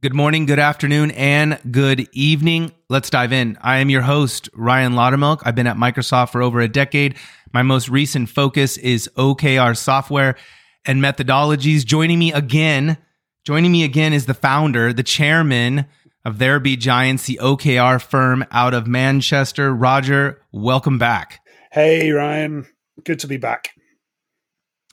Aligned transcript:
Good 0.00 0.14
morning, 0.14 0.46
good 0.46 0.60
afternoon, 0.60 1.10
and 1.10 1.58
good 1.72 2.08
evening. 2.12 2.70
Let's 2.88 3.10
dive 3.10 3.32
in. 3.32 3.58
I 3.60 3.78
am 3.78 3.90
your 3.90 4.02
host, 4.02 4.48
Ryan 4.54 4.92
Laudermilk. 4.92 5.42
I've 5.44 5.56
been 5.56 5.66
at 5.66 5.76
Microsoft 5.76 6.30
for 6.30 6.40
over 6.40 6.60
a 6.60 6.68
decade. 6.68 7.16
My 7.52 7.62
most 7.62 7.88
recent 7.88 8.28
focus 8.28 8.76
is 8.76 9.10
OKR 9.16 9.76
software 9.76 10.36
and 10.84 11.02
methodologies. 11.02 11.84
Joining 11.84 12.16
me 12.16 12.32
again, 12.32 12.96
joining 13.42 13.72
me 13.72 13.82
again 13.82 14.12
is 14.12 14.26
the 14.26 14.34
founder, 14.34 14.92
the 14.92 15.02
chairman 15.02 15.86
of 16.24 16.38
There 16.38 16.60
Be 16.60 16.76
Giants, 16.76 17.26
the 17.26 17.40
OKR 17.42 18.00
firm 18.00 18.44
out 18.52 18.74
of 18.74 18.86
Manchester. 18.86 19.74
Roger, 19.74 20.40
welcome 20.52 20.98
back. 20.98 21.40
Hey, 21.72 22.12
Ryan. 22.12 22.68
Good 23.02 23.18
to 23.18 23.26
be 23.26 23.36
back. 23.36 23.70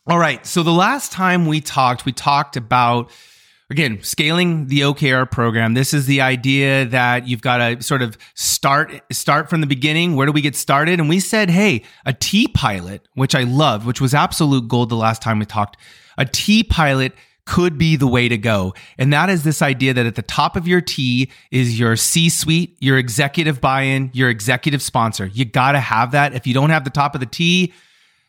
All 0.07 0.17
right. 0.17 0.43
So 0.47 0.63
the 0.63 0.71
last 0.71 1.11
time 1.11 1.45
we 1.45 1.61
talked, 1.61 2.05
we 2.05 2.11
talked 2.11 2.57
about 2.57 3.11
again 3.69 4.01
scaling 4.01 4.67
the 4.67 4.81
okr 4.81 5.29
program 5.29 5.73
this 5.73 5.93
is 5.93 6.05
the 6.05 6.21
idea 6.21 6.85
that 6.85 7.27
you've 7.27 7.41
got 7.41 7.57
to 7.57 7.81
sort 7.83 8.01
of 8.01 8.17
start 8.35 9.01
start 9.11 9.49
from 9.49 9.61
the 9.61 9.67
beginning 9.67 10.15
where 10.15 10.25
do 10.25 10.31
we 10.31 10.41
get 10.41 10.55
started 10.55 10.99
and 10.99 11.09
we 11.09 11.19
said 11.19 11.49
hey 11.49 11.81
a 12.05 12.13
t 12.13 12.47
pilot 12.47 13.07
which 13.13 13.33
i 13.35 13.43
loved 13.43 13.85
which 13.85 14.01
was 14.01 14.13
absolute 14.13 14.67
gold 14.67 14.89
the 14.89 14.95
last 14.95 15.21
time 15.21 15.39
we 15.39 15.45
talked 15.45 15.77
a 16.17 16.25
t 16.25 16.63
pilot 16.63 17.13
could 17.45 17.77
be 17.77 17.95
the 17.95 18.07
way 18.07 18.27
to 18.27 18.37
go. 18.37 18.73
And 18.97 19.13
that 19.13 19.29
is 19.29 19.43
this 19.43 19.61
idea 19.61 19.93
that 19.93 20.05
at 20.05 20.15
the 20.15 20.23
top 20.23 20.55
of 20.55 20.67
your 20.67 20.81
T 20.81 21.29
is 21.51 21.79
your 21.79 21.95
C 21.95 22.29
suite, 22.29 22.75
your 22.79 22.97
executive 22.97 23.61
buy 23.61 23.83
in, 23.83 24.09
your 24.13 24.29
executive 24.29 24.81
sponsor. 24.81 25.27
You 25.27 25.45
got 25.45 25.73
to 25.73 25.79
have 25.79 26.11
that. 26.11 26.33
If 26.33 26.47
you 26.47 26.53
don't 26.53 26.71
have 26.71 26.83
the 26.83 26.89
top 26.89 27.13
of 27.13 27.19
the 27.19 27.27
T, 27.27 27.71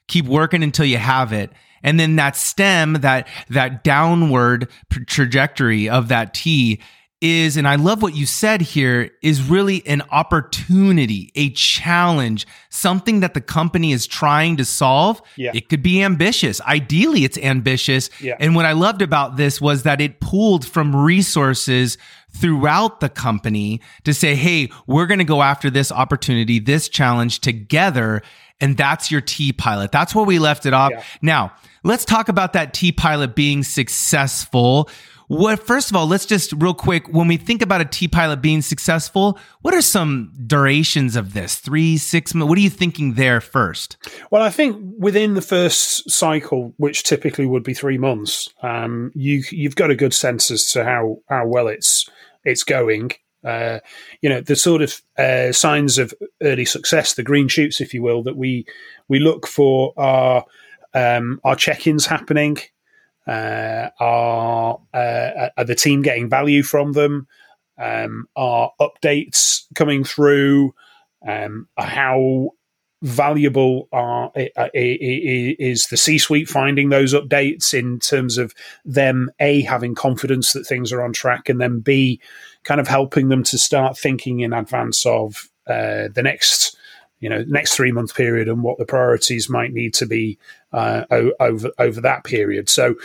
keep 0.06 0.26
working 0.26 0.62
until 0.62 0.84
you 0.84 0.98
have 0.98 1.32
it 1.32 1.50
and 1.82 1.98
then 1.98 2.16
that 2.16 2.36
stem 2.36 2.94
that 2.94 3.26
that 3.48 3.84
downward 3.84 4.68
trajectory 5.06 5.88
of 5.88 6.08
that 6.08 6.34
t 6.34 6.80
is 7.22 7.56
and 7.56 7.66
i 7.66 7.76
love 7.76 8.02
what 8.02 8.14
you 8.14 8.26
said 8.26 8.60
here 8.60 9.10
is 9.22 9.42
really 9.42 9.86
an 9.86 10.02
opportunity 10.10 11.32
a 11.34 11.48
challenge 11.50 12.46
something 12.68 13.20
that 13.20 13.32
the 13.32 13.40
company 13.40 13.90
is 13.90 14.06
trying 14.06 14.54
to 14.54 14.64
solve 14.64 15.22
yeah. 15.36 15.50
it 15.54 15.70
could 15.70 15.82
be 15.82 16.02
ambitious 16.02 16.60
ideally 16.62 17.24
it's 17.24 17.38
ambitious 17.38 18.10
yeah. 18.20 18.36
and 18.38 18.54
what 18.54 18.66
i 18.66 18.72
loved 18.72 19.00
about 19.00 19.36
this 19.36 19.62
was 19.62 19.82
that 19.82 19.98
it 19.98 20.20
pulled 20.20 20.66
from 20.66 20.94
resources 20.94 21.96
throughout 22.30 23.00
the 23.00 23.08
company 23.08 23.80
to 24.04 24.12
say 24.12 24.34
hey 24.34 24.68
we're 24.86 25.06
going 25.06 25.18
to 25.18 25.24
go 25.24 25.40
after 25.40 25.70
this 25.70 25.90
opportunity 25.90 26.58
this 26.58 26.86
challenge 26.86 27.40
together 27.40 28.20
and 28.60 28.76
that's 28.76 29.10
your 29.10 29.20
T 29.20 29.52
pilot. 29.52 29.92
That's 29.92 30.14
where 30.14 30.24
we 30.24 30.38
left 30.38 30.66
it 30.66 30.72
off. 30.72 30.90
Yeah. 30.92 31.02
Now, 31.22 31.52
let's 31.84 32.04
talk 32.04 32.28
about 32.28 32.52
that 32.54 32.74
T 32.74 32.92
pilot 32.92 33.34
being 33.34 33.62
successful. 33.62 34.88
What 35.28 35.66
first 35.66 35.90
of 35.90 35.96
all, 35.96 36.06
let's 36.06 36.24
just 36.24 36.52
real 36.52 36.72
quick 36.72 37.08
when 37.08 37.26
we 37.26 37.36
think 37.36 37.60
about 37.60 37.80
a 37.80 37.84
T 37.84 38.06
pilot 38.06 38.40
being 38.40 38.62
successful, 38.62 39.38
what 39.60 39.74
are 39.74 39.82
some 39.82 40.32
durations 40.46 41.16
of 41.16 41.34
this? 41.34 41.56
Three, 41.56 41.96
six 41.96 42.32
months? 42.32 42.48
What 42.48 42.58
are 42.58 42.62
you 42.62 42.70
thinking 42.70 43.14
there 43.14 43.40
first? 43.40 43.96
Well, 44.30 44.42
I 44.42 44.50
think 44.50 44.80
within 44.98 45.34
the 45.34 45.42
first 45.42 46.08
cycle, 46.08 46.74
which 46.76 47.02
typically 47.02 47.46
would 47.46 47.64
be 47.64 47.74
three 47.74 47.98
months, 47.98 48.48
um, 48.62 49.10
you 49.14 49.42
you've 49.50 49.76
got 49.76 49.90
a 49.90 49.96
good 49.96 50.14
sense 50.14 50.50
as 50.50 50.70
to 50.72 50.84
how 50.84 51.18
how 51.28 51.46
well 51.46 51.66
it's 51.66 52.08
it's 52.44 52.62
going. 52.62 53.10
Uh, 53.46 53.78
you 54.22 54.28
know, 54.28 54.40
the 54.40 54.56
sort 54.56 54.82
of 54.82 55.00
uh, 55.16 55.52
signs 55.52 55.98
of 55.98 56.12
early 56.42 56.64
success, 56.64 57.14
the 57.14 57.22
green 57.22 57.48
shoots, 57.48 57.80
if 57.80 57.94
you 57.94 58.02
will, 58.02 58.22
that 58.24 58.36
we 58.36 58.66
we 59.08 59.20
look 59.20 59.46
for 59.46 59.92
are 59.96 60.44
um, 60.94 61.40
are 61.44 61.54
check-ins 61.56 62.06
happening, 62.06 62.58
uh, 63.28 63.88
are 64.00 64.80
uh, 64.92 65.48
are 65.56 65.64
the 65.64 65.76
team 65.76 66.02
getting 66.02 66.28
value 66.28 66.62
from 66.62 66.92
them, 66.92 67.28
um, 67.78 68.26
are 68.34 68.72
updates 68.80 69.66
coming 69.74 70.04
through, 70.04 70.74
um, 71.26 71.68
how 71.78 72.50
valuable 73.02 73.88
are 73.92 74.32
is 74.34 75.86
the 75.88 75.96
C-suite 75.96 76.48
finding 76.48 76.88
those 76.88 77.14
updates 77.14 77.74
in 77.74 78.00
terms 78.00 78.38
of 78.38 78.54
them 78.86 79.30
a 79.38 79.60
having 79.62 79.94
confidence 79.94 80.52
that 80.54 80.66
things 80.66 80.92
are 80.92 81.02
on 81.02 81.12
track, 81.12 81.48
and 81.48 81.60
then 81.60 81.80
b 81.80 82.20
kind 82.66 82.80
of 82.80 82.88
helping 82.88 83.28
them 83.28 83.44
to 83.44 83.56
start 83.56 83.96
thinking 83.96 84.40
in 84.40 84.52
advance 84.52 85.06
of 85.06 85.48
uh, 85.68 86.08
the 86.12 86.22
next 86.22 86.76
you 87.20 87.28
know 87.28 87.44
next 87.46 87.74
three 87.74 87.92
month 87.92 88.14
period 88.14 88.48
and 88.48 88.62
what 88.62 88.76
the 88.76 88.84
priorities 88.84 89.48
might 89.48 89.72
need 89.72 89.94
to 89.94 90.06
be 90.06 90.38
uh, 90.72 91.04
over 91.40 91.70
over 91.78 92.00
that 92.00 92.24
period. 92.24 92.68
So 92.68 92.96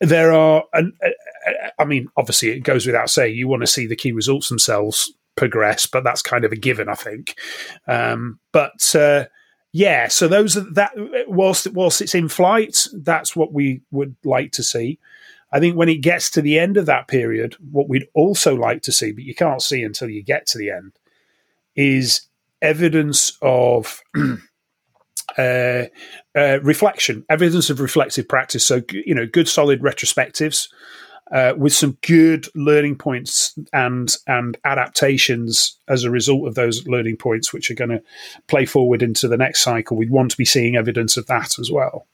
there 0.00 0.32
are, 0.32 0.64
and 0.72 0.92
uh, 1.04 1.70
I 1.78 1.84
mean, 1.84 2.08
obviously, 2.16 2.50
it 2.50 2.60
goes 2.60 2.86
without 2.86 3.10
saying 3.10 3.36
you 3.36 3.48
want 3.48 3.62
to 3.62 3.66
see 3.66 3.86
the 3.86 3.96
key 3.96 4.12
results 4.12 4.48
themselves 4.48 5.12
progress, 5.36 5.86
but 5.86 6.04
that's 6.04 6.22
kind 6.22 6.44
of 6.44 6.52
a 6.52 6.56
given, 6.56 6.88
I 6.88 6.94
think. 6.94 7.36
Um, 7.86 8.38
but 8.52 8.94
uh, 8.94 9.26
yeah, 9.72 10.08
so 10.08 10.28
those 10.28 10.56
are 10.56 10.72
that 10.72 10.92
whilst 11.26 11.66
whilst 11.72 12.00
it's 12.00 12.14
in 12.14 12.28
flight, 12.28 12.86
that's 12.94 13.34
what 13.34 13.52
we 13.52 13.82
would 13.90 14.14
like 14.24 14.52
to 14.52 14.62
see. 14.62 14.98
I 15.50 15.60
think 15.60 15.76
when 15.76 15.88
it 15.88 16.02
gets 16.02 16.30
to 16.30 16.42
the 16.42 16.58
end 16.58 16.76
of 16.76 16.86
that 16.86 17.08
period, 17.08 17.56
what 17.70 17.88
we'd 17.88 18.08
also 18.14 18.54
like 18.54 18.82
to 18.82 18.92
see, 18.92 19.12
but 19.12 19.24
you 19.24 19.34
can't 19.34 19.62
see 19.62 19.82
until 19.82 20.10
you 20.10 20.22
get 20.22 20.46
to 20.48 20.58
the 20.58 20.70
end, 20.70 20.92
is 21.74 22.22
evidence 22.60 23.38
of 23.40 24.02
uh, 25.38 25.84
uh, 26.34 26.60
reflection, 26.62 27.24
evidence 27.30 27.70
of 27.70 27.80
reflective 27.80 28.28
practice. 28.28 28.66
So, 28.66 28.82
you 28.90 29.14
know, 29.14 29.26
good 29.26 29.48
solid 29.48 29.80
retrospectives 29.80 30.68
uh, 31.30 31.54
with 31.56 31.72
some 31.72 31.98
good 32.02 32.46
learning 32.54 32.96
points 32.96 33.58
and 33.72 34.14
and 34.26 34.56
adaptations 34.64 35.78
as 35.88 36.04
a 36.04 36.10
result 36.10 36.46
of 36.46 36.54
those 36.54 36.86
learning 36.86 37.16
points, 37.16 37.52
which 37.52 37.70
are 37.70 37.74
going 37.74 37.90
to 37.90 38.02
play 38.46 38.64
forward 38.64 39.02
into 39.02 39.28
the 39.28 39.36
next 39.36 39.62
cycle. 39.62 39.96
We'd 39.96 40.10
want 40.10 40.30
to 40.30 40.36
be 40.36 40.44
seeing 40.44 40.76
evidence 40.76 41.16
of 41.16 41.26
that 41.26 41.58
as 41.58 41.70
well. 41.70 42.06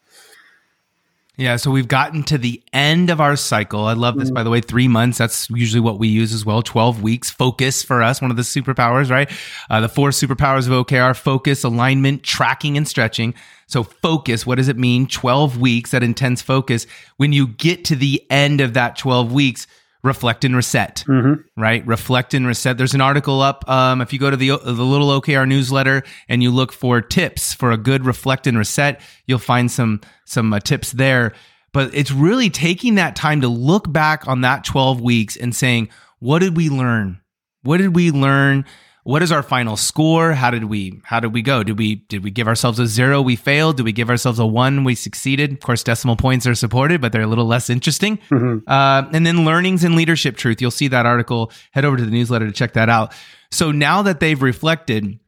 Yeah, 1.37 1.56
so 1.56 1.72
we've 1.72 1.89
gotten 1.89 2.22
to 2.25 2.39
the 2.39 2.62
end 2.72 3.11
of 3.11 3.21
our 3.21 3.34
cycle. 3.34 3.87
I 3.87 3.95
love 3.95 4.17
this, 4.17 4.31
mm. 4.31 4.34
by 4.34 4.45
the 4.45 4.50
way. 4.50 4.61
Three 4.61 4.87
months, 4.87 5.19
that's 5.19 5.50
usually 5.50 5.81
what 5.81 5.99
we 5.99 6.06
use 6.06 6.33
as 6.33 6.47
well. 6.47 6.62
12 6.62 7.03
weeks, 7.03 7.28
focus 7.28 7.83
for 7.83 8.03
us, 8.03 8.22
one 8.22 8.31
of 8.31 8.37
the 8.37 8.45
superpowers, 8.45 9.11
right? 9.11 9.28
Uh, 9.69 9.81
the 9.81 9.89
four 9.89 10.11
superpowers 10.11 10.69
of 10.69 10.87
OKR 10.87 11.17
focus, 11.17 11.65
alignment, 11.65 12.22
tracking, 12.22 12.77
and 12.77 12.87
stretching. 12.87 13.34
So, 13.67 13.83
focus, 13.83 14.47
what 14.47 14.56
does 14.56 14.69
it 14.69 14.77
mean? 14.77 15.09
12 15.09 15.59
weeks, 15.59 15.91
that 15.91 16.05
intense 16.05 16.41
focus. 16.41 16.87
When 17.17 17.33
you 17.33 17.49
get 17.49 17.84
to 17.87 17.97
the 17.97 18.25
end 18.31 18.61
of 18.61 18.75
that 18.75 18.97
12 18.97 19.33
weeks, 19.33 19.66
reflect 20.04 20.44
and 20.44 20.54
reset, 20.54 21.03
mm-hmm. 21.09 21.41
right? 21.60 21.84
Reflect 21.87 22.34
and 22.34 22.47
reset. 22.47 22.78
There's 22.78 22.94
an 22.94 23.00
article 23.00 23.41
up. 23.41 23.69
Um, 23.69 24.00
if 24.00 24.12
you 24.12 24.19
go 24.20 24.31
to 24.31 24.37
the 24.37 24.50
the 24.59 24.84
little 24.84 25.09
OKR 25.20 25.48
newsletter 25.48 26.04
and 26.28 26.42
you 26.42 26.50
look 26.50 26.72
for 26.72 27.00
tips 27.00 27.54
for 27.54 27.72
a 27.72 27.76
good 27.76 28.04
reflect 28.04 28.47
and 28.47 28.56
reset, 28.56 29.00
you'll 29.26 29.38
find 29.38 29.70
some 29.70 30.03
some 30.26 30.53
uh, 30.53 30.60
tips 30.60 30.92
there. 30.92 31.32
But 31.72 31.92
it's 31.92 32.12
really 32.12 32.50
taking 32.50 32.94
that 32.94 33.16
time 33.16 33.41
to 33.41 33.48
look 33.48 33.91
back 33.92 34.28
on 34.28 34.42
that 34.42 34.65
12 34.65 35.00
weeks 35.00 35.37
and 35.37 35.56
saying, 35.56 35.88
what 36.21 36.38
did 36.38 36.56
we 36.56 36.71
learn? 36.71 37.21
What 37.62 37.78
did 37.78 37.97
we 37.97 38.12
learn? 38.12 38.65
What 39.04 39.22
is 39.22 39.31
our 39.31 39.42
final 39.42 39.76
score? 39.76 40.32
How 40.32 40.50
did 40.50 40.65
we 40.65 41.00
how 41.04 41.20
did 41.20 41.34
we 41.34 41.42
go? 41.42 41.62
Did 41.62 41.78
we 41.78 41.97
did 41.97 42.25
we 42.25 42.31
give 42.31 42.48
ourselves 42.48 42.78
a 42.78 42.87
zero? 42.87 43.20
We 43.20 43.37
failed. 43.37 43.76
Did 43.76 43.84
we 43.84 43.92
give 43.92 44.09
ourselves 44.09 44.38
a 44.38 44.47
one? 44.47 44.82
We 44.82 44.94
succeeded. 44.94 45.53
Of 45.53 45.60
course, 45.60 45.82
decimal 45.82 46.16
points 46.16 46.47
are 46.47 46.54
supported, 46.54 47.03
but 47.03 47.12
they're 47.12 47.22
a 47.22 47.26
little 47.26 47.44
less 47.44 47.69
interesting. 47.69 48.16
Mm-hmm. 48.31 48.66
Uh, 48.66 49.03
and 49.12 49.26
then 49.26 49.44
learnings 49.44 49.84
and 49.84 49.94
leadership 49.94 50.38
truth. 50.38 50.62
You'll 50.62 50.70
see 50.70 50.88
that 50.88 51.04
article. 51.04 51.53
Head 51.72 51.84
over 51.84 51.98
to 51.98 52.04
the 52.04 52.10
newsletter 52.10 52.47
to 52.47 52.53
check 52.53 52.72
that 52.72 52.88
out. 52.88 53.15
So 53.50 53.70
now 53.70 54.00
that 54.03 54.20
they've 54.20 54.41
reflected, 54.41 55.19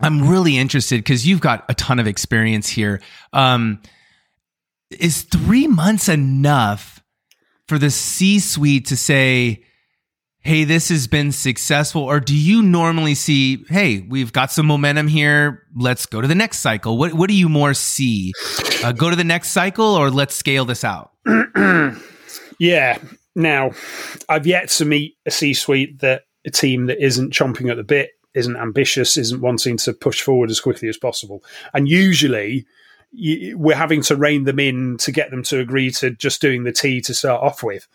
I'm 0.00 0.28
really 0.28 0.58
interested 0.58 0.98
because 0.98 1.24
you've 1.24 1.40
got 1.40 1.64
a 1.68 1.74
ton 1.74 2.00
of 2.00 2.08
experience 2.08 2.68
here. 2.68 3.00
Um, 3.32 3.80
is 4.90 5.22
three 5.22 5.68
months 5.68 6.08
enough 6.08 7.00
for 7.68 7.78
the 7.78 7.90
C 7.90 8.40
suite 8.40 8.86
to 8.86 8.96
say? 8.96 9.62
Hey, 10.42 10.64
this 10.64 10.88
has 10.88 11.06
been 11.06 11.32
successful? 11.32 12.02
Or 12.02 12.20
do 12.20 12.36
you 12.36 12.62
normally 12.62 13.14
see, 13.14 13.64
hey, 13.68 14.00
we've 14.00 14.32
got 14.32 14.50
some 14.50 14.66
momentum 14.66 15.08
here. 15.08 15.66
Let's 15.74 16.06
go 16.06 16.20
to 16.20 16.28
the 16.28 16.34
next 16.34 16.58
cycle. 16.58 16.98
What, 16.98 17.14
what 17.14 17.28
do 17.28 17.34
you 17.34 17.48
more 17.48 17.74
see? 17.74 18.32
Uh, 18.82 18.92
go 18.92 19.10
to 19.10 19.16
the 19.16 19.24
next 19.24 19.50
cycle 19.50 19.86
or 19.86 20.10
let's 20.10 20.34
scale 20.34 20.64
this 20.64 20.84
out? 20.84 21.12
yeah. 22.58 22.98
Now, 23.34 23.70
I've 24.28 24.46
yet 24.46 24.68
to 24.70 24.84
meet 24.84 25.16
a 25.24 25.30
C 25.30 25.54
suite 25.54 26.00
that 26.00 26.24
a 26.44 26.50
team 26.50 26.86
that 26.86 27.02
isn't 27.02 27.32
chomping 27.32 27.70
at 27.70 27.76
the 27.76 27.84
bit, 27.84 28.10
isn't 28.34 28.56
ambitious, 28.56 29.16
isn't 29.16 29.40
wanting 29.40 29.76
to 29.78 29.92
push 29.92 30.20
forward 30.20 30.50
as 30.50 30.60
quickly 30.60 30.88
as 30.88 30.96
possible. 30.96 31.42
And 31.72 31.88
usually, 31.88 32.66
we're 33.54 33.76
having 33.76 34.02
to 34.02 34.16
rein 34.16 34.44
them 34.44 34.58
in 34.58 34.96
to 34.98 35.12
get 35.12 35.30
them 35.30 35.42
to 35.44 35.60
agree 35.60 35.90
to 35.92 36.10
just 36.10 36.40
doing 36.40 36.64
the 36.64 36.72
T 36.72 37.00
to 37.02 37.14
start 37.14 37.42
off 37.42 37.62
with. 37.62 37.86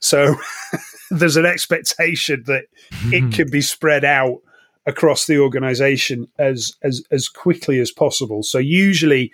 So 0.00 0.36
there's 1.10 1.36
an 1.36 1.46
expectation 1.46 2.44
that 2.46 2.64
it 3.12 3.22
hmm. 3.22 3.30
can 3.30 3.50
be 3.50 3.60
spread 3.60 4.04
out 4.04 4.38
across 4.86 5.26
the 5.26 5.38
organization 5.38 6.28
as 6.38 6.76
as 6.82 7.02
as 7.10 7.28
quickly 7.28 7.78
as 7.80 7.90
possible. 7.90 8.42
So 8.42 8.58
usually 8.58 9.32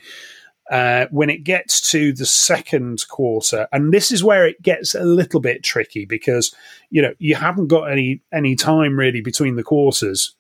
uh, 0.70 1.06
when 1.11 1.31
it 1.31 1.44
gets 1.44 1.90
to 1.93 2.12
the 2.12 2.26
second 2.26 3.06
quarter, 3.08 3.69
and 3.73 3.93
this 3.93 4.11
is 4.11 4.25
where 4.25 4.46
it 4.46 4.61
gets 4.62 4.94
a 4.94 5.05
little 5.05 5.40
bit 5.40 5.62
tricky 5.62 6.05
because 6.05 6.55
you 6.90 7.00
know 7.00 7.14
you 7.19 7.34
haven't 7.37 7.69
got 7.69 7.84
any 7.84 8.20
any 8.32 8.56
time 8.56 8.99
really 8.99 9.20
between 9.20 9.56
the 9.56 9.62
quarters, 9.62 10.34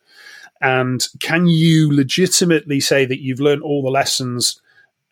and 0.60 1.06
can 1.20 1.46
you 1.46 1.94
legitimately 1.94 2.80
say 2.80 3.04
that 3.04 3.20
you've 3.20 3.40
learned 3.40 3.62
all 3.62 3.82
the 3.82 3.90
lessons 3.90 4.60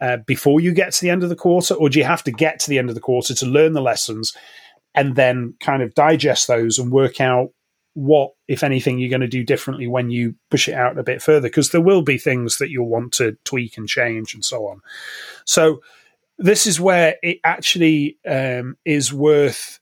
uh, 0.01 0.17
before 0.27 0.61
you 0.61 0.73
get 0.73 0.93
to 0.93 1.01
the 1.01 1.11
end 1.11 1.23
of 1.23 1.29
the 1.29 1.37
quarter, 1.37 1.75
or 1.75 1.89
do 1.89 1.99
you 1.99 2.05
have 2.05 2.25
to 2.25 2.33
get 2.33 2.59
to 2.59 2.69
the 2.69 2.79
end 2.79 2.89
of 2.89 2.97
the 2.97 3.01
quarter 3.01 3.35
to 3.35 3.47
learn 3.47 3.73
the 3.73 3.81
lessons 3.81 4.37
and 4.95 5.17
then 5.17 5.55
kind 5.61 5.83
of 5.83 5.95
digest 5.95 6.49
those 6.49 6.79
and 6.79 6.93
work 6.93 7.21
out 7.21 7.51
what, 7.95 8.33
if 8.49 8.65
anything, 8.65 8.99
you're 8.99 9.11
going 9.11 9.21
to 9.21 9.29
do 9.29 9.45
differently 9.45 9.87
when 9.87 10.11
you 10.11 10.35
push 10.51 10.69
it 10.69 10.75
out 10.75 10.99
a 10.99 11.05
bit 11.05 11.23
further, 11.23 11.49
because 11.49 11.71
there 11.71 11.81
will 11.81 12.03
be 12.03 12.19
things 12.19 12.59
that 12.59 12.71
you'll 12.71 12.89
want 12.89 13.13
to 13.13 13.37
tweak 13.45 13.79
and 13.79 13.89
change 13.89 14.35
and 14.35 14.45
so 14.45 14.67
on. 14.67 14.81
So, 15.45 15.81
this 16.37 16.67
is 16.67 16.81
where 16.81 17.15
it 17.23 17.39
actually 17.45 18.19
um, 18.29 18.77
is 18.85 19.13
worth 19.13 19.79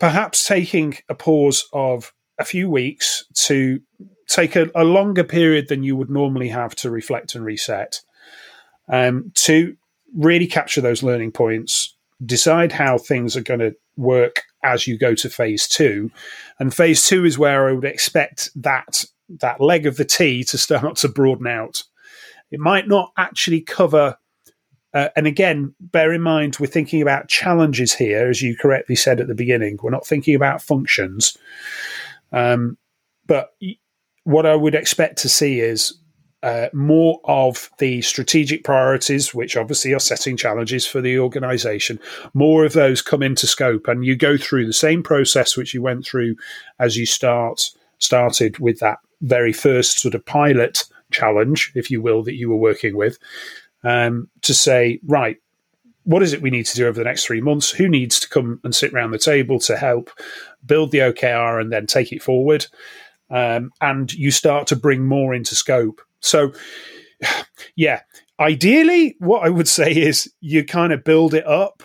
perhaps 0.00 0.44
taking 0.44 0.96
a 1.08 1.14
pause 1.14 1.68
of 1.72 2.12
a 2.40 2.44
few 2.44 2.68
weeks 2.68 3.24
to 3.34 3.80
take 4.26 4.56
a, 4.56 4.68
a 4.74 4.82
longer 4.82 5.22
period 5.22 5.68
than 5.68 5.84
you 5.84 5.94
would 5.94 6.10
normally 6.10 6.48
have 6.48 6.74
to 6.74 6.90
reflect 6.90 7.36
and 7.36 7.44
reset, 7.44 8.00
um, 8.88 9.30
to 9.34 9.76
really 10.16 10.48
capture 10.48 10.80
those 10.80 11.04
learning 11.04 11.30
points, 11.30 11.96
decide 12.24 12.72
how 12.72 12.98
things 12.98 13.36
are 13.36 13.42
going 13.42 13.60
to 13.60 13.74
work 13.96 14.42
as 14.62 14.86
you 14.86 14.98
go 14.98 15.14
to 15.14 15.30
phase 15.30 15.66
two. 15.66 16.10
And 16.58 16.74
phase 16.74 17.06
two 17.06 17.24
is 17.24 17.38
where 17.38 17.68
I 17.68 17.72
would 17.72 17.84
expect 17.84 18.50
that 18.56 19.04
that 19.40 19.60
leg 19.60 19.86
of 19.86 19.96
the 19.96 20.04
T 20.04 20.42
to 20.44 20.58
start 20.58 20.96
to 20.96 21.08
broaden 21.08 21.46
out. 21.46 21.82
It 22.50 22.60
might 22.60 22.88
not 22.88 23.12
actually 23.16 23.60
cover. 23.60 24.16
Uh, 24.92 25.08
and 25.14 25.26
again, 25.26 25.74
bear 25.78 26.12
in 26.12 26.20
mind, 26.20 26.56
we're 26.58 26.66
thinking 26.66 27.00
about 27.00 27.28
challenges 27.28 27.94
here, 27.94 28.28
as 28.28 28.42
you 28.42 28.56
correctly 28.56 28.96
said 28.96 29.20
at 29.20 29.28
the 29.28 29.34
beginning. 29.36 29.78
We're 29.80 29.90
not 29.90 30.06
thinking 30.06 30.34
about 30.34 30.62
functions. 30.62 31.36
Um, 32.32 32.76
but 33.26 33.50
what 34.24 34.46
I 34.46 34.56
would 34.56 34.74
expect 34.74 35.18
to 35.18 35.28
see 35.28 35.60
is 35.60 35.99
uh, 36.42 36.68
more 36.72 37.20
of 37.24 37.70
the 37.78 38.00
strategic 38.02 38.64
priorities, 38.64 39.34
which 39.34 39.56
obviously 39.56 39.92
are 39.92 40.00
setting 40.00 40.36
challenges 40.36 40.86
for 40.86 41.00
the 41.00 41.18
organization, 41.18 42.00
more 42.32 42.64
of 42.64 42.72
those 42.72 43.02
come 43.02 43.22
into 43.22 43.46
scope, 43.46 43.86
and 43.88 44.04
you 44.04 44.16
go 44.16 44.36
through 44.36 44.66
the 44.66 44.72
same 44.72 45.02
process 45.02 45.56
which 45.56 45.74
you 45.74 45.82
went 45.82 46.04
through 46.04 46.34
as 46.78 46.96
you 46.96 47.06
start 47.06 47.70
started 47.98 48.58
with 48.58 48.78
that 48.78 48.98
very 49.20 49.52
first 49.52 49.98
sort 49.98 50.14
of 50.14 50.24
pilot 50.24 50.84
challenge, 51.10 51.72
if 51.74 51.90
you 51.90 52.00
will, 52.00 52.22
that 52.22 52.36
you 52.36 52.48
were 52.48 52.56
working 52.56 52.96
with, 52.96 53.18
um, 53.84 54.28
to 54.40 54.54
say, 54.54 54.98
right, 55.06 55.36
what 56.04 56.22
is 56.22 56.32
it 56.32 56.40
we 56.40 56.50
need 56.50 56.64
to 56.64 56.76
do 56.76 56.86
over 56.86 56.98
the 56.98 57.04
next 57.04 57.26
three 57.26 57.42
months? 57.42 57.70
Who 57.70 57.86
needs 57.86 58.18
to 58.20 58.28
come 58.28 58.60
and 58.64 58.74
sit 58.74 58.92
around 58.92 59.10
the 59.10 59.18
table 59.18 59.58
to 59.60 59.76
help 59.76 60.10
build 60.64 60.90
the 60.90 60.98
OKR 60.98 61.60
and 61.60 61.70
then 61.70 61.86
take 61.86 62.12
it 62.12 62.22
forward? 62.22 62.66
Um, 63.28 63.70
and 63.80 64.12
you 64.12 64.30
start 64.30 64.66
to 64.68 64.76
bring 64.76 65.04
more 65.04 65.34
into 65.34 65.54
scope 65.54 66.00
so, 66.20 66.52
yeah, 67.76 68.00
ideally, 68.38 69.16
what 69.18 69.44
I 69.44 69.50
would 69.50 69.68
say 69.80 69.92
is 69.92 70.32
you 70.40 70.64
kind 70.64 70.92
of 70.92 71.04
build 71.04 71.34
it 71.34 71.46
up. 71.46 71.82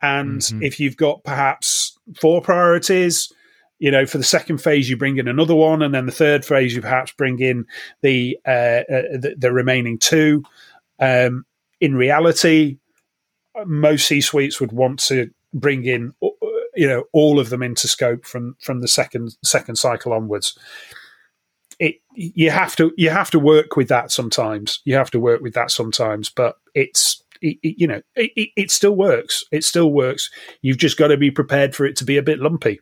And 0.00 0.40
mm-hmm. 0.40 0.62
if 0.62 0.80
you've 0.80 0.96
got 0.96 1.22
perhaps 1.22 1.96
four 2.20 2.40
priorities, 2.42 3.32
you 3.78 3.90
know, 3.90 4.06
for 4.06 4.18
the 4.18 4.24
second 4.24 4.58
phase, 4.58 4.88
you 4.88 4.96
bring 4.96 5.18
in 5.18 5.28
another 5.28 5.54
one, 5.54 5.82
and 5.82 5.94
then 5.94 6.06
the 6.06 6.12
third 6.12 6.44
phase, 6.44 6.74
you 6.74 6.80
perhaps 6.80 7.12
bring 7.12 7.40
in 7.40 7.66
the 8.00 8.38
uh, 8.46 8.82
uh, 8.88 9.18
the, 9.18 9.34
the, 9.36 9.52
remaining 9.52 9.98
two. 9.98 10.44
Um, 11.00 11.44
in 11.80 11.96
reality, 11.96 12.78
most 13.66 14.06
C 14.06 14.20
suites 14.20 14.60
would 14.60 14.70
want 14.70 15.00
to 15.06 15.30
bring 15.52 15.84
in, 15.84 16.14
uh, 16.22 16.28
you 16.76 16.86
know, 16.86 17.04
all 17.12 17.40
of 17.40 17.50
them 17.50 17.62
into 17.62 17.88
scope 17.88 18.24
from 18.24 18.56
from 18.60 18.82
the 18.82 18.88
second 18.88 19.36
second 19.42 19.76
cycle 19.76 20.12
onwards 20.12 20.56
you 22.14 22.50
have 22.50 22.76
to 22.76 22.92
you 22.96 23.10
have 23.10 23.30
to 23.30 23.38
work 23.38 23.76
with 23.76 23.88
that 23.88 24.10
sometimes. 24.10 24.80
You 24.84 24.94
have 24.94 25.10
to 25.12 25.20
work 25.20 25.40
with 25.40 25.54
that 25.54 25.70
sometimes, 25.70 26.28
but 26.28 26.56
it's 26.74 27.22
it, 27.40 27.58
it, 27.62 27.76
you 27.78 27.86
know 27.86 28.02
it, 28.14 28.50
it 28.56 28.70
still 28.70 28.96
works. 28.96 29.44
It 29.50 29.64
still 29.64 29.92
works. 29.92 30.30
You've 30.60 30.78
just 30.78 30.98
got 30.98 31.08
to 31.08 31.16
be 31.16 31.30
prepared 31.30 31.74
for 31.74 31.84
it 31.84 31.96
to 31.96 32.04
be 32.04 32.16
a 32.16 32.22
bit 32.22 32.38
lumpy. 32.38 32.80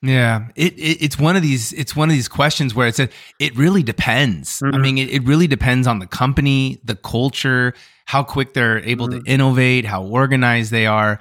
Yeah, 0.00 0.48
it, 0.54 0.74
it, 0.74 1.02
it's 1.02 1.18
one 1.18 1.34
of 1.34 1.42
these 1.42 1.72
it's 1.72 1.96
one 1.96 2.08
of 2.08 2.14
these 2.14 2.28
questions 2.28 2.74
where 2.74 2.86
it's 2.86 3.00
a 3.00 3.08
it 3.40 3.56
really 3.56 3.82
depends. 3.82 4.60
Mm-hmm. 4.60 4.74
I 4.74 4.78
mean, 4.78 4.98
it, 4.98 5.10
it, 5.10 5.24
really 5.24 5.48
depends 5.48 5.86
on 5.86 5.98
the 5.98 6.06
company, 6.06 6.80
the 6.84 6.94
culture, 6.94 7.74
how 8.04 8.22
quick 8.22 8.54
they're 8.54 8.78
able 8.78 9.08
mm-hmm. 9.08 9.24
to 9.24 9.30
innovate, 9.30 9.84
how 9.84 10.04
organized 10.04 10.70
they 10.70 10.86
are. 10.86 11.18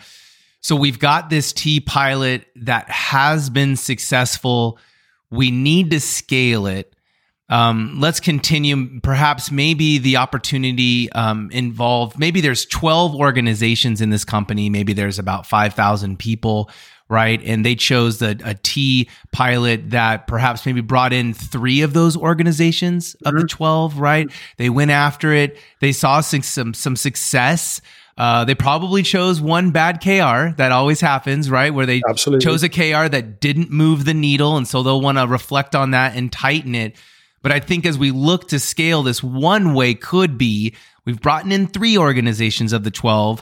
So 0.61 0.75
we've 0.75 0.99
got 0.99 1.29
this 1.29 1.53
T 1.53 1.79
pilot 1.79 2.45
that 2.55 2.89
has 2.89 3.49
been 3.49 3.77
successful. 3.77 4.77
We 5.31 5.49
need 5.49 5.91
to 5.91 5.99
scale 5.99 6.67
it. 6.67 6.93
Um, 7.49 7.97
let's 7.99 8.19
continue. 8.19 8.99
Perhaps 8.99 9.51
maybe 9.51 9.99
the 9.99 10.17
opportunity 10.17 11.11
um, 11.13 11.49
involved. 11.51 12.19
Maybe 12.19 12.41
there's 12.41 12.65
12 12.65 13.15
organizations 13.15 14.01
in 14.01 14.09
this 14.09 14.25
company. 14.25 14.69
Maybe 14.69 14.93
there's 14.93 15.17
about 15.17 15.45
5,000 15.45 16.19
people, 16.19 16.69
right? 17.07 17.41
And 17.43 17.65
they 17.65 17.75
chose 17.75 18.21
a, 18.21 18.35
a 18.43 18.53
T 18.55 19.09
pilot 19.31 19.91
that 19.91 20.27
perhaps 20.27 20.65
maybe 20.65 20.81
brought 20.81 21.13
in 21.13 21.33
three 21.33 21.81
of 21.81 21.93
those 21.93 22.17
organizations 22.17 23.15
of 23.23 23.33
mm-hmm. 23.33 23.41
the 23.41 23.47
12, 23.47 23.97
right? 23.97 24.29
They 24.57 24.69
went 24.69 24.91
after 24.91 25.31
it. 25.31 25.57
They 25.79 25.93
saw 25.93 26.19
some 26.19 26.41
some, 26.41 26.73
some 26.73 26.97
success. 26.97 27.79
Uh, 28.17 28.43
they 28.43 28.55
probably 28.55 29.03
chose 29.03 29.39
one 29.39 29.71
bad 29.71 30.01
KR. 30.01 30.55
That 30.57 30.71
always 30.71 30.99
happens, 30.99 31.51
right? 31.51 31.71
Where 31.73 31.85
they 31.85 32.01
Absolutely. 32.09 32.43
chose 32.43 32.63
a 32.63 32.69
KR 32.69 33.07
that 33.09 33.39
didn't 33.39 33.69
move 33.69 34.05
the 34.05 34.15
needle. 34.15 34.57
And 34.57 34.67
so 34.67 34.81
they'll 34.81 35.01
want 35.01 35.19
to 35.19 35.27
reflect 35.27 35.75
on 35.75 35.91
that 35.91 36.15
and 36.15 36.31
tighten 36.31 36.73
it. 36.73 36.95
But 37.47 37.55
I 37.55 37.61
think 37.61 37.85
as 37.85 37.97
we 37.97 38.11
look 38.11 38.49
to 38.49 38.59
scale 38.59 39.03
this, 39.03 39.23
one 39.23 39.73
way 39.73 39.93
could 39.93 40.37
be 40.37 40.75
we've 41.05 41.21
brought 41.21 41.49
in 41.49 41.67
three 41.67 41.97
organizations 41.97 42.73
of 42.73 42.83
the 42.83 42.91
12. 42.91 43.41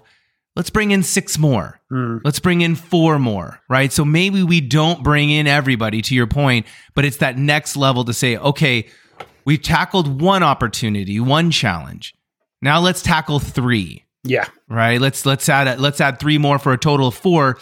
Let's 0.56 0.69
bring 0.69 0.92
in 0.92 1.02
six 1.02 1.40
more. 1.40 1.81
Mm. 1.92 2.22
Let's 2.24 2.38
bring 2.38 2.62
in 2.62 2.75
four 2.75 3.18
more, 3.18 3.62
right? 3.68 3.92
So 3.92 4.06
maybe 4.06 4.44
we 4.44 4.62
don't 4.62 5.04
bring 5.04 5.31
in 5.31 5.48
everybody 5.48 6.04
to 6.04 6.13
your 6.13 6.28
point, 6.28 6.68
but 6.94 7.04
it's 7.04 7.18
that 7.18 7.40
next 7.40 7.75
level 7.75 8.06
to 8.06 8.13
say, 8.13 8.38
okay, 8.38 8.86
we've 9.44 9.63
tackled 9.63 10.22
one 10.22 10.44
opportunity, 10.44 11.19
one 11.19 11.50
challenge. 11.50 12.13
Now 12.62 12.81
let's 12.81 13.01
tackle 13.01 13.40
three. 13.40 14.06
Yeah. 14.24 14.46
Right. 14.69 15.01
Let's 15.01 15.25
let's 15.25 15.50
add 15.50 15.80
let's 15.80 16.00
add 16.00 16.19
three 16.19 16.38
more 16.38 16.60
for 16.60 16.74
a 16.74 16.78
total 16.78 17.08
of 17.08 17.16
four. 17.16 17.58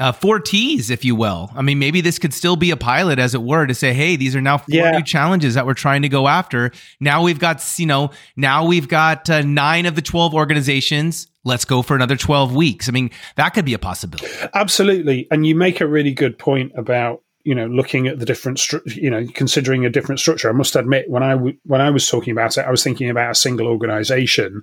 Uh, 0.00 0.12
four 0.12 0.40
T's, 0.40 0.88
if 0.88 1.04
you 1.04 1.14
will. 1.14 1.50
I 1.54 1.60
mean, 1.60 1.78
maybe 1.78 2.00
this 2.00 2.18
could 2.18 2.32
still 2.32 2.56
be 2.56 2.70
a 2.70 2.76
pilot, 2.76 3.18
as 3.18 3.34
it 3.34 3.42
were, 3.42 3.66
to 3.66 3.74
say, 3.74 3.92
"Hey, 3.92 4.16
these 4.16 4.34
are 4.34 4.40
now 4.40 4.56
four 4.56 4.64
yeah. 4.70 4.92
new 4.92 5.02
challenges 5.02 5.54
that 5.54 5.66
we're 5.66 5.74
trying 5.74 6.00
to 6.02 6.08
go 6.08 6.26
after." 6.26 6.72
Now 7.00 7.22
we've 7.22 7.38
got, 7.38 7.62
you 7.78 7.84
know, 7.84 8.10
now 8.34 8.64
we've 8.64 8.88
got 8.88 9.28
uh, 9.28 9.42
nine 9.42 9.84
of 9.84 9.96
the 9.96 10.02
twelve 10.02 10.34
organizations. 10.34 11.28
Let's 11.44 11.66
go 11.66 11.82
for 11.82 11.94
another 11.94 12.16
twelve 12.16 12.54
weeks. 12.54 12.88
I 12.88 12.92
mean, 12.92 13.10
that 13.36 13.50
could 13.50 13.66
be 13.66 13.74
a 13.74 13.78
possibility. 13.78 14.26
Absolutely, 14.54 15.28
and 15.30 15.46
you 15.46 15.54
make 15.54 15.82
a 15.82 15.86
really 15.86 16.14
good 16.14 16.38
point 16.38 16.72
about 16.76 17.22
you 17.44 17.54
know 17.54 17.66
looking 17.66 18.06
at 18.06 18.18
the 18.18 18.24
different 18.24 18.56
stru- 18.56 18.96
you 18.96 19.10
know 19.10 19.26
considering 19.34 19.86
a 19.86 19.90
different 19.90 20.20
structure 20.20 20.50
i 20.50 20.52
must 20.52 20.76
admit 20.76 21.08
when 21.08 21.22
I 21.22 21.30
w- 21.30 21.56
when 21.64 21.80
i 21.80 21.88
was 21.88 22.06
talking 22.06 22.32
about 22.32 22.58
it 22.58 22.66
i 22.66 22.70
was 22.70 22.84
thinking 22.84 23.08
about 23.08 23.30
a 23.30 23.34
single 23.34 23.66
organization 23.66 24.62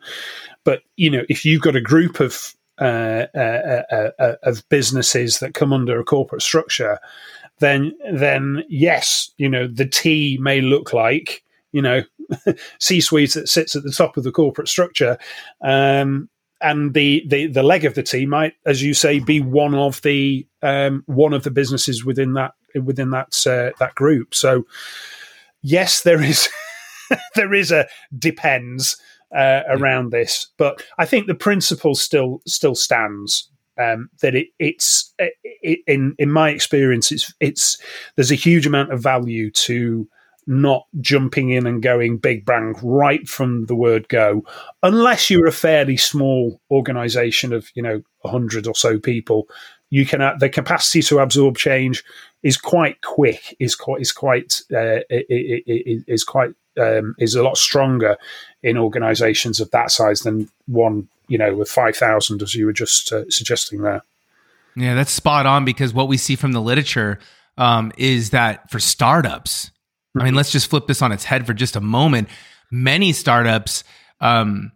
but 0.68 0.84
you 0.98 1.10
know, 1.10 1.24
if 1.30 1.46
you've 1.46 1.62
got 1.62 1.78
a 1.78 1.82
group 1.82 2.20
of 2.20 2.54
uh, 2.80 3.26
uh, 3.36 3.84
uh, 3.92 4.10
uh, 4.20 4.36
of 4.44 4.68
businesses 4.70 5.40
that 5.40 5.54
come 5.54 5.74
under 5.74 6.00
a 6.00 6.04
corporate 6.04 6.42
structure, 6.42 7.00
then 7.60 7.92
then 8.14 8.64
yes, 8.70 9.32
you 9.38 9.50
know, 9.50 9.68
the 9.68 9.88
T 9.88 10.38
may 10.42 10.62
look 10.62 10.94
like 10.94 11.44
you 11.72 11.82
know 11.82 12.04
C-suite 12.80 13.34
that 13.34 13.50
sits 13.50 13.76
at 13.76 13.84
the 13.84 13.92
top 13.92 14.18
of 14.18 14.24
the 14.24 14.32
corporate 14.32 14.68
structure. 14.68 15.18
Um, 15.62 16.30
and 16.62 16.94
the, 16.94 17.24
the 17.28 17.48
the 17.48 17.64
leg 17.64 17.86
of 17.86 17.94
the 17.94 18.04
T 18.04 18.26
might, 18.26 18.54
as 18.66 18.82
you 18.82 18.94
say, 18.94 19.20
be 19.20 19.40
one 19.40 19.76
of 19.76 20.02
the 20.02 20.48
um, 20.62 21.04
one 21.06 21.34
of 21.34 21.44
the 21.44 21.52
businesses 21.52 22.04
within 22.04 22.34
that 22.34 22.54
within 22.84 23.12
that 23.12 23.46
uh, 23.46 23.76
that 23.80 23.96
group. 23.96 24.34
So, 24.34 24.66
yes, 25.62 26.02
there 26.02 26.22
is 26.22 26.50
there 27.36 27.54
is 27.54 27.72
a 27.72 27.88
depends 28.18 28.98
uh, 29.36 29.62
around 29.68 30.12
this. 30.12 30.48
But 30.58 30.84
I 30.98 31.06
think 31.06 31.28
the 31.28 31.36
principle 31.36 31.96
still 31.96 32.42
still 32.46 32.76
stands. 32.76 33.50
Um, 33.80 34.10
that 34.22 34.34
it, 34.34 34.48
it's 34.58 35.14
it, 35.20 35.80
in 35.86 36.16
in 36.18 36.32
my 36.32 36.50
experience, 36.50 37.12
it's 37.12 37.34
it's 37.40 37.78
there's 38.16 38.32
a 38.32 38.36
huge 38.36 38.66
amount 38.66 38.92
of 38.92 39.04
value 39.04 39.52
to 39.52 40.08
not 40.48 40.86
jumping 41.02 41.50
in 41.50 41.68
and 41.68 41.84
going 41.84 42.18
big 42.18 42.46
bang 42.46 42.74
right 42.82 43.28
from 43.28 43.66
the 43.66 43.76
word 43.76 44.08
go, 44.08 44.44
unless 44.82 45.30
you're 45.30 45.46
a 45.46 45.52
fairly 45.52 45.98
small 45.98 46.60
organization 46.72 47.54
of 47.54 47.70
you 47.76 47.84
know 47.84 48.02
a 48.24 48.30
hundred 48.30 48.66
or 48.66 48.76
so 48.76 48.98
people. 48.98 49.48
You 49.90 50.06
can 50.06 50.22
uh, 50.22 50.36
the 50.38 50.50
capacity 50.50 51.02
to 51.04 51.20
absorb 51.20 51.58
change 51.58 52.04
is 52.44 52.58
quite 52.58 53.02
quick. 53.02 53.56
is 53.60 53.76
quite 53.76 54.02
is 54.02 54.12
quite 54.12 54.62
uh, 54.76 55.00
is 55.10 56.24
quite 56.24 56.54
um, 56.80 57.16
is 57.18 57.36
a 57.36 57.44
lot 57.44 57.58
stronger 57.58 58.18
in 58.64 58.78
organisations 58.78 59.60
of 59.60 59.72
that 59.72 59.92
size 59.92 60.22
than 60.22 60.50
one, 60.66 61.08
you 61.28 61.38
know, 61.38 61.56
with 61.56 61.70
five 61.70 61.96
thousand, 61.96 62.42
as 62.42 62.56
you 62.56 62.66
were 62.66 62.74
just 62.74 63.12
uh, 63.12 63.30
suggesting 63.30 63.82
there. 63.82 64.04
Yeah, 64.76 64.94
that's 64.94 65.12
spot 65.12 65.46
on 65.46 65.66
because 65.66 65.94
what 65.94 66.08
we 66.08 66.18
see 66.18 66.36
from 66.36 66.52
the 66.52 66.62
literature 66.62 67.20
um, 67.58 67.92
is 67.98 68.30
that 68.30 68.70
for 68.70 68.80
startups, 68.80 69.72
I 70.20 70.24
mean, 70.24 70.36
let's 70.36 70.52
just 70.52 70.70
flip 70.70 70.86
this 70.88 71.02
on 71.02 71.12
its 71.12 71.24
head 71.24 71.48
for 71.48 71.54
just 71.54 71.76
a 71.76 71.82
moment. 71.82 72.30
Many 72.70 73.14
startups 73.14 73.84
um, 74.20 74.72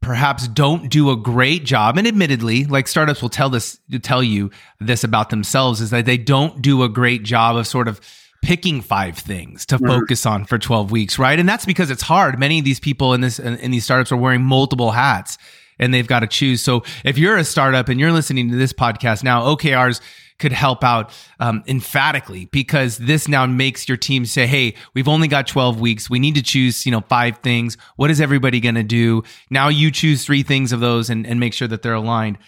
perhaps 0.00 0.48
don't 0.48 0.90
do 0.90 1.10
a 1.10 1.16
great 1.16 1.64
job, 1.64 1.98
and 1.98 2.06
admittedly, 2.06 2.64
like 2.64 2.88
startups 2.88 3.22
will 3.22 3.28
tell 3.28 3.50
this 3.50 3.78
tell 4.02 4.22
you 4.22 4.50
this 4.80 5.04
about 5.04 5.30
themselves 5.30 5.80
is 5.80 5.90
that 5.90 6.06
they 6.06 6.18
don't 6.18 6.62
do 6.62 6.82
a 6.82 6.88
great 6.88 7.22
job 7.22 7.56
of 7.56 7.66
sort 7.66 7.88
of 7.88 8.00
picking 8.42 8.80
five 8.80 9.18
things 9.18 9.66
to 9.66 9.76
mm-hmm. 9.76 9.86
focus 9.86 10.24
on 10.24 10.44
for 10.46 10.58
12 10.58 10.90
weeks, 10.90 11.18
right? 11.18 11.38
And 11.38 11.48
that's 11.48 11.66
because 11.66 11.90
it's 11.90 12.02
hard. 12.02 12.38
Many 12.38 12.58
of 12.58 12.64
these 12.64 12.80
people 12.80 13.12
in 13.14 13.20
this 13.20 13.38
in 13.38 13.70
these 13.70 13.84
startups 13.84 14.12
are 14.12 14.16
wearing 14.16 14.42
multiple 14.42 14.90
hats 14.90 15.38
and 15.78 15.92
they've 15.92 16.06
got 16.06 16.20
to 16.20 16.26
choose. 16.26 16.62
So 16.62 16.84
if 17.04 17.18
you're 17.18 17.36
a 17.36 17.44
startup 17.44 17.88
and 17.88 17.98
you're 17.98 18.12
listening 18.12 18.50
to 18.50 18.56
this 18.56 18.72
podcast 18.72 19.24
now, 19.24 19.42
OKRs 19.42 20.00
could 20.40 20.52
help 20.52 20.82
out 20.82 21.12
um, 21.38 21.62
emphatically 21.68 22.46
because 22.46 22.98
this 22.98 23.28
now 23.28 23.46
makes 23.46 23.86
your 23.88 23.96
team 23.96 24.24
say, 24.24 24.46
"Hey, 24.46 24.74
we've 24.94 25.08
only 25.08 25.28
got 25.28 25.46
12 25.46 25.80
weeks. 25.80 26.10
We 26.10 26.18
need 26.18 26.34
to 26.34 26.42
choose, 26.42 26.84
you 26.84 26.92
know, 26.92 27.02
five 27.02 27.38
things. 27.38 27.76
What 27.96 28.10
is 28.10 28.20
everybody 28.20 28.58
going 28.60 28.74
to 28.74 28.82
do?" 28.82 29.22
Now 29.50 29.68
you 29.68 29.90
choose 29.90 30.24
three 30.24 30.42
things 30.42 30.72
of 30.72 30.80
those 30.80 31.10
and, 31.10 31.26
and 31.26 31.38
make 31.38 31.54
sure 31.54 31.68
that 31.68 31.82
they're 31.82 31.94
aligned. 31.94 32.38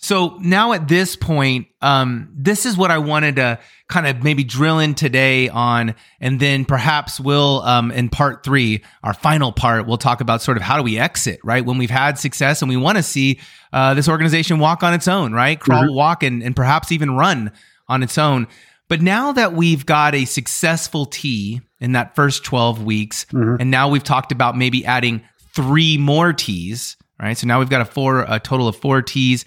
So 0.00 0.38
now 0.40 0.72
at 0.72 0.86
this 0.86 1.16
point, 1.16 1.66
um, 1.82 2.32
this 2.32 2.66
is 2.66 2.76
what 2.76 2.92
I 2.92 2.98
wanted 2.98 3.36
to 3.36 3.58
kind 3.88 4.06
of 4.06 4.22
maybe 4.22 4.44
drill 4.44 4.78
in 4.78 4.94
today 4.94 5.48
on, 5.48 5.96
and 6.20 6.38
then 6.38 6.64
perhaps 6.64 7.18
we'll, 7.18 7.62
um, 7.62 7.90
in 7.90 8.08
part 8.08 8.44
three, 8.44 8.84
our 9.02 9.12
final 9.12 9.50
part, 9.50 9.88
we'll 9.88 9.98
talk 9.98 10.20
about 10.20 10.40
sort 10.40 10.56
of 10.56 10.62
how 10.62 10.76
do 10.76 10.84
we 10.84 10.98
exit, 10.98 11.40
right? 11.42 11.64
When 11.64 11.78
we've 11.78 11.90
had 11.90 12.16
success 12.16 12.62
and 12.62 12.68
we 12.68 12.76
want 12.76 12.96
to 12.96 13.02
see 13.02 13.40
uh, 13.72 13.94
this 13.94 14.08
organization 14.08 14.60
walk 14.60 14.84
on 14.84 14.94
its 14.94 15.08
own, 15.08 15.32
right? 15.32 15.58
Crawl, 15.58 15.82
mm-hmm. 15.82 15.94
walk, 15.94 16.22
and, 16.22 16.44
and 16.44 16.54
perhaps 16.54 16.92
even 16.92 17.16
run 17.16 17.50
on 17.88 18.04
its 18.04 18.18
own. 18.18 18.46
But 18.86 19.02
now 19.02 19.32
that 19.32 19.52
we've 19.52 19.84
got 19.84 20.14
a 20.14 20.26
successful 20.26 21.06
T 21.06 21.60
in 21.80 21.92
that 21.92 22.14
first 22.14 22.44
12 22.44 22.84
weeks, 22.84 23.24
mm-hmm. 23.26 23.56
and 23.60 23.70
now 23.70 23.88
we've 23.88 24.04
talked 24.04 24.30
about 24.30 24.56
maybe 24.56 24.86
adding 24.86 25.22
three 25.54 25.98
more 25.98 26.32
T's, 26.32 26.96
right? 27.20 27.36
So 27.36 27.48
now 27.48 27.58
we've 27.58 27.68
got 27.68 27.80
a 27.80 27.84
four, 27.84 28.24
a 28.28 28.38
total 28.38 28.68
of 28.68 28.76
four 28.76 29.02
T's 29.02 29.44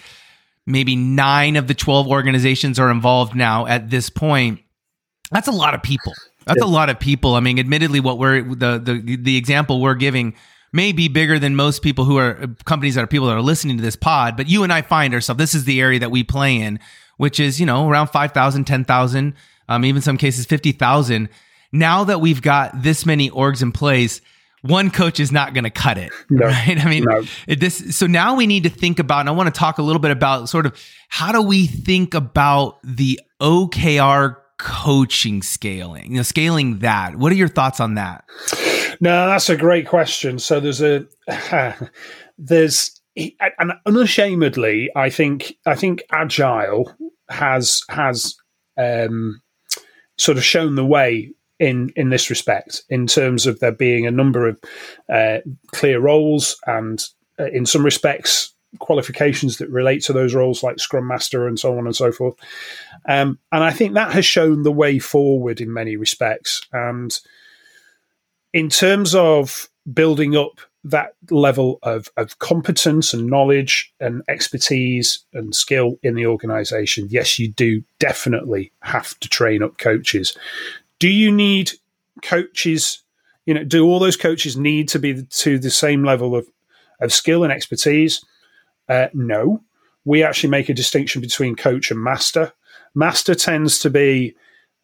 maybe 0.66 0.96
nine 0.96 1.56
of 1.56 1.68
the 1.68 1.74
12 1.74 2.08
organizations 2.08 2.80
are 2.80 2.92
involved 2.92 3.36
now 3.36 3.66
at 3.66 3.90
this 3.90 4.10
point. 4.10 4.60
That's 5.32 5.48
a 5.48 5.52
lot 5.52 5.74
of 5.74 5.82
people. 5.82 6.14
That's 6.46 6.62
yeah. 6.62 6.68
a 6.68 6.70
lot 6.70 6.90
of 6.90 7.00
people. 7.00 7.36
I 7.36 7.40
mean, 7.40 7.60
admittedly, 7.60 8.00
what 8.00 8.18
we're 8.18 8.44
the, 8.44 8.80
the 8.80 9.16
the 9.16 9.38
example 9.38 9.80
we're 9.80 9.96
giving 9.96 10.36
may 10.74 10.92
be 10.92 11.08
bigger 11.08 11.38
than 11.38 11.56
most 11.56 11.82
people 11.82 12.06
who 12.06 12.18
are 12.18 12.48
companies 12.66 12.96
that 12.96 13.04
are 13.04 13.08
people 13.08 13.28
that 13.28 13.36
are 13.36 13.42
listening 13.42 13.78
to 13.78 13.84
this 13.84 13.96
pod. 13.96 14.38
But 14.38 14.50
you 14.50 14.64
and 14.64 14.74
I 14.74 14.82
find 14.82 15.14
ourselves. 15.14 15.38
This 15.38 15.54
is 15.54 15.66
the 15.66 15.80
area 15.80 16.00
that 16.00 16.12
we 16.12 16.24
play 16.24 16.58
in, 16.58 16.80
which 17.18 17.40
is 17.40 17.60
you 17.60 17.66
know 17.66 17.88
around 17.88 18.08
5,000, 18.08 18.66
10,000, 18.66 19.34
um, 19.70 19.86
even 19.86 20.02
some 20.02 20.18
cases 20.18 20.46
fifty 20.46 20.72
thousand. 20.72 21.30
Now 21.72 22.04
that 22.04 22.20
we've 22.20 22.42
got 22.42 22.82
this 22.82 23.06
many 23.06 23.30
orgs 23.30 23.62
in 23.62 23.72
place, 23.72 24.20
one 24.62 24.92
coach 24.92 25.20
is 25.20 25.32
not 25.32 25.54
going 25.54 25.64
to 25.64 25.70
cut 25.70 25.98
it, 25.98 26.12
no, 26.30 26.48
right? 26.48 26.78
I 26.84 26.90
mean, 26.90 27.06
no. 27.06 27.24
this. 27.48 27.96
So 27.98 28.08
now 28.08 28.36
we 28.36 28.48
need 28.48 28.64
to 28.64 28.70
think 28.70 29.00
about, 29.00 29.22
and 29.22 29.30
I 29.30 29.32
want 29.32 29.54
to 29.54 29.58
talk 29.58 29.78
a 29.78 29.82
little 29.82 30.02
bit 30.02 30.12
about 30.12 30.50
sort 30.50 30.66
of 30.66 30.80
how 31.10 31.32
do 31.32 31.42
we 31.42 31.68
think 31.68 32.14
about 32.14 32.80
the 32.84 33.20
OKR 33.42 34.38
coaching 34.58 35.42
scaling, 35.42 36.12
you 36.12 36.18
know, 36.18 36.24
scaling 36.24 36.80
that. 36.80 37.16
What 37.16 37.32
are 37.32 37.36
your 37.36 37.48
thoughts 37.48 37.80
on 37.80 37.96
that? 37.96 38.24
No, 39.00 39.28
that's 39.28 39.50
a 39.50 39.58
great 39.58 39.88
question. 39.88 40.38
So 40.38 40.60
there's 40.60 40.82
a 40.82 41.08
there's 42.38 43.02
and 43.16 43.74
unashamedly, 43.86 44.90
I 44.96 45.10
think 45.10 45.56
I 45.66 45.76
think 45.76 46.04
agile 46.12 46.96
has 47.30 47.82
has 47.90 48.36
um, 48.78 49.42
sort 50.18 50.38
of 50.38 50.44
shown 50.44 50.76
the 50.76 50.86
way 50.86 51.32
in 51.62 51.94
in 51.96 52.10
this 52.10 52.30
respect, 52.30 52.82
in 52.90 53.08
terms 53.08 53.46
of 53.46 53.60
there 53.60 53.72
being 53.72 54.08
a 54.08 54.12
number 54.12 54.48
of 54.48 54.60
uh, 55.08 55.38
clear 55.68 56.00
roles 56.00 56.60
and, 56.66 57.06
uh, 57.40 57.46
in 57.46 57.66
some 57.68 57.86
respects, 57.86 58.54
qualifications 58.80 59.58
that 59.58 59.70
relate 59.70 60.02
to 60.04 60.14
those 60.14 60.34
roles, 60.34 60.64
like 60.64 60.80
Scrum 60.80 61.08
Master 61.08 61.48
and 61.48 61.60
so 61.60 61.78
on 61.78 61.86
and 61.86 61.96
so 61.96 62.12
forth. 62.12 62.36
Um, 63.08 63.38
and 63.52 63.64
I 63.64 63.72
think 63.72 63.94
that 63.94 64.12
has 64.12 64.26
shown 64.26 64.64
the 64.64 64.72
way 64.72 64.98
forward 64.98 65.62
in 65.62 65.72
many 65.72 65.96
respects. 65.98 66.62
And 66.74 67.18
in 68.54 68.70
terms 68.70 69.14
of 69.14 69.70
building 69.94 70.36
up 70.36 70.62
that 70.84 71.14
level 71.30 71.78
of, 71.84 72.10
of 72.18 72.40
competence 72.40 73.14
and 73.14 73.28
knowledge 73.28 73.94
and 74.00 74.24
expertise 74.28 75.24
and 75.32 75.54
skill 75.54 76.00
in 76.02 76.16
the 76.16 76.26
organization, 76.26 77.08
yes, 77.12 77.38
you 77.38 77.52
do 77.52 77.84
definitely 78.00 78.72
have 78.82 79.20
to 79.20 79.30
train 79.30 79.62
up 79.62 79.78
coaches 79.78 80.36
do 81.02 81.10
you 81.10 81.32
need 81.32 81.72
coaches? 82.22 83.02
You 83.48 83.56
know, 83.56 83.64
do 83.64 83.86
all 83.86 83.98
those 83.98 84.16
coaches 84.16 84.56
need 84.56 84.88
to 84.90 85.00
be 85.00 85.24
to 85.24 85.58
the 85.58 85.72
same 85.72 86.04
level 86.04 86.36
of, 86.36 86.48
of 87.02 87.12
skill 87.12 87.44
and 87.44 87.52
expertise? 87.52 88.24
Uh, 88.88 89.08
no. 89.12 89.64
We 90.06 90.22
actually 90.22 90.52
make 90.52 90.70
a 90.70 90.76
distinction 90.76 91.20
between 91.20 91.56
coach 91.56 91.90
and 91.90 92.00
master. 92.00 92.54
Master 92.94 93.34
tends 93.34 93.80
to 93.80 93.90
be 93.90 94.36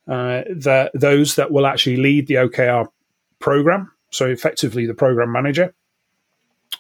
uh, 0.08 0.42
the, 0.50 0.90
those 0.96 1.36
that 1.36 1.52
will 1.52 1.68
actually 1.68 1.98
lead 1.98 2.26
the 2.26 2.36
OKR 2.36 2.88
program, 3.38 3.92
so 4.10 4.26
effectively 4.26 4.88
the 4.88 4.96
program 4.96 5.32
manager. 5.32 5.76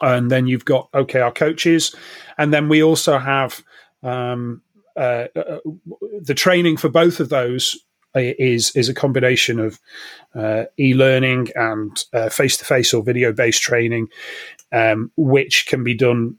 And 0.01 0.32
then 0.32 0.48
you've 0.48 0.65
got 0.65 0.91
OKR 0.94 1.36
coaches, 1.36 1.96
and 2.39 2.51
then 2.51 2.70
we 2.70 2.82
also 2.82 3.20
have 3.20 3.63
um, 4.01 4.63
uh, 4.96 5.27
uh 5.36 5.60
the 6.22 6.34
training 6.36 6.77
for 6.77 6.89
both 6.89 7.20
of 7.20 7.29
those 7.29 7.77
is 8.17 8.75
is 8.75 8.89
a 8.89 8.93
combination 8.93 9.59
of 9.59 9.79
uh, 10.36 10.65
e-learning 10.79 11.50
and 11.55 12.03
face 12.31 12.57
to 12.57 12.65
face 12.65 12.93
or 12.93 13.03
video 13.03 13.31
based 13.31 13.62
training, 13.62 14.07
um, 14.71 15.12
which 15.15 15.67
can 15.67 15.83
be 15.83 15.93
done 15.93 16.38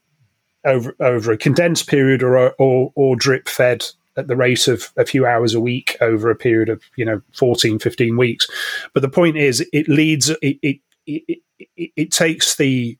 over 0.64 0.94
over 1.00 1.32
a 1.32 1.38
condensed 1.38 1.88
period 1.88 2.22
or 2.22 2.52
or, 2.58 2.92
or 2.94 3.16
drip 3.16 3.48
fed 3.48 3.84
at 4.16 4.26
the 4.26 4.36
rate 4.36 4.66
of 4.68 4.92
a 4.96 5.06
few 5.06 5.24
hours 5.24 5.54
a 5.54 5.60
week 5.60 5.96
over 6.00 6.30
a 6.30 6.36
period 6.36 6.68
of 6.68 6.82
you 6.96 7.04
know 7.04 7.22
14 7.34 7.78
15 7.78 8.16
weeks. 8.16 8.48
But 8.92 9.02
the 9.02 9.08
point 9.08 9.36
is 9.36 9.66
it 9.72 9.88
leads 9.88 10.30
it 10.30 10.58
it, 10.62 10.80
it, 11.06 11.38
it, 11.76 11.90
it 11.96 12.10
takes 12.10 12.56
the 12.56 12.98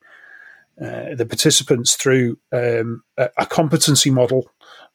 uh, 0.81 1.13
the 1.13 1.25
participants 1.25 1.95
through 1.95 2.37
um, 2.53 3.03
a, 3.17 3.29
a, 3.37 3.45
competency 3.45 4.09
model 4.09 4.49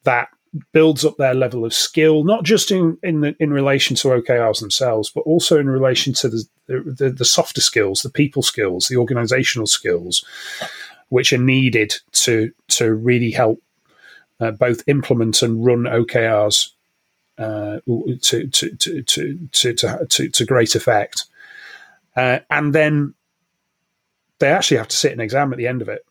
that 0.05 0.29
builds 0.73 1.05
up 1.05 1.17
their 1.17 1.35
level 1.35 1.65
of 1.65 1.75
skill, 1.75 2.25
not 2.25 2.45
just 2.45 2.71
in 2.71 2.99
in, 3.03 3.21
the, 3.21 3.37
in 3.41 3.53
relation 3.53 3.97
to 3.97 4.09
OKRs 4.09 4.61
themselves, 4.61 5.11
but 5.11 5.23
also 5.23 5.59
in 5.59 5.69
relation 5.69 6.13
to 6.15 6.29
the, 6.29 6.45
the, 6.67 7.11
the 7.11 7.25
softer 7.25 7.61
skills, 7.61 8.03
the 8.03 8.11
people 8.11 8.43
skills, 8.43 8.89
the 8.89 8.97
organizational 8.97 9.67
skills, 9.67 10.25
which 11.09 11.33
are 11.33 11.39
needed 11.39 11.95
to 12.13 12.53
to 12.69 12.95
really 12.95 13.31
help 13.31 13.61
uh, 14.41 14.51
both 14.51 14.83
implement 14.87 15.43
and 15.43 15.65
run 15.65 15.85
OKRs 15.85 16.71
uh, 17.39 17.81
to, 17.87 18.47
to, 18.49 18.77
to, 18.77 19.03
to, 19.03 19.49
to, 19.51 20.07
to, 20.09 20.29
to, 20.29 20.45
great 20.45 20.75
effect. 20.75 21.25
Uh, 22.17 22.39
and 22.51 22.73
then 22.73 23.15
they 24.39 24.51
actually 24.51 24.77
have 24.77 24.89
to 24.89 24.97
sit 24.97 25.13
an 25.13 25.21
exam 25.21 25.53
at 25.53 25.59
the 25.59 25.67
end 25.67 25.83
of 25.83 25.89
it. 25.89 26.05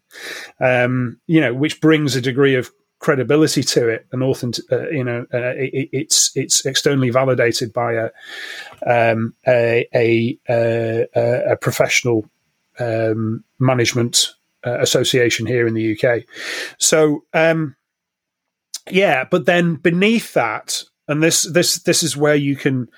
um, 0.60 1.18
you 1.26 1.40
know, 1.40 1.54
which 1.54 1.80
brings 1.80 2.14
a 2.14 2.20
degree 2.20 2.54
of 2.54 2.70
credibility 3.00 3.62
to 3.62 3.88
it 3.88 4.06
and 4.12 4.22
authentic, 4.22 4.70
uh, 4.70 4.88
you 4.90 5.02
know, 5.02 5.26
uh, 5.34 5.54
it, 5.56 5.88
it's 5.92 6.30
it's 6.36 6.64
externally 6.64 7.10
validated 7.10 7.72
by 7.72 7.94
a 7.94 8.10
um, 8.86 9.34
a, 9.48 9.86
a, 9.94 10.38
a, 10.48 11.06
a, 11.52 11.56
professional 11.56 12.26
um, 12.78 13.42
management 13.58 14.34
uh, 14.64 14.78
association 14.80 15.46
here 15.46 15.66
in 15.66 15.74
the 15.74 15.98
UK. 15.98 16.24
So 16.78 17.24
um, 17.34 17.74
yeah, 18.90 19.24
but 19.24 19.46
then 19.46 19.74
beneath 19.74 20.34
that, 20.34 20.84
and 21.08 21.22
this 21.22 21.42
this 21.42 21.82
this 21.82 22.02
is 22.02 22.16
where 22.16 22.36
you 22.36 22.54
can. 22.54 22.88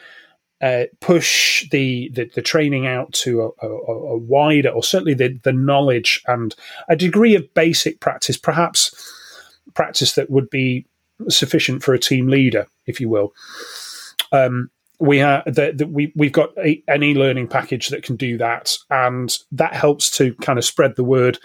Uh, 0.61 0.85
push 1.01 1.69
the, 1.71 2.09
the, 2.15 2.31
the 2.37 2.41
training 2.41 2.87
out 2.87 3.13
to 3.13 3.53
a, 3.61 3.67
a 3.67 4.17
wider, 4.17 4.69
or 4.69 4.81
certainly 4.81 5.13
the 5.13 5.37
the 5.43 5.53
knowledge 5.53 6.23
and 6.29 6.55
a 6.89 6.95
degree 6.95 7.35
of 7.35 7.53
basic 7.53 7.99
practice, 7.99 8.37
perhaps 8.37 8.95
practice 9.75 10.15
that 10.15 10.31
would 10.31 10.51
be 10.51 10.87
sufficient 11.29 11.83
for 11.83 11.95
a 11.95 11.99
team 11.99 12.29
leader, 12.29 12.67
if 12.87 13.01
you 13.01 13.09
will. 13.09 13.33
Um, 14.33 14.71
we 14.99 15.19
have 15.19 15.45
that 15.55 15.89
we 15.91 16.13
we've 16.15 16.33
got 16.33 16.57
a, 16.59 16.83
an 16.87 17.03
e-learning 17.03 17.49
package 17.49 17.89
that 17.89 18.05
can 18.05 18.17
do 18.17 18.39
that, 18.39 18.77
and 18.91 19.37
that 19.51 19.75
helps 19.75 20.11
to 20.19 20.35
kind 20.37 20.59
of 20.59 20.65
spread 20.65 20.95
the 20.97 21.05
word 21.05 21.39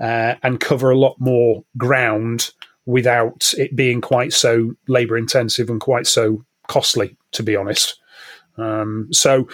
uh, 0.00 0.34
and 0.42 0.60
cover 0.60 0.90
a 0.90 0.98
lot 0.98 1.16
more 1.18 1.62
ground 1.76 2.50
without 2.86 3.52
it 3.58 3.74
being 3.76 4.00
quite 4.00 4.32
so 4.32 4.72
labor 4.88 5.18
intensive 5.18 5.68
and 5.68 5.80
quite 5.80 6.06
so 6.06 6.44
costly, 6.68 7.16
to 7.32 7.42
be 7.42 7.56
honest. 7.56 8.00
Um, 8.56 9.08
so 9.12 9.46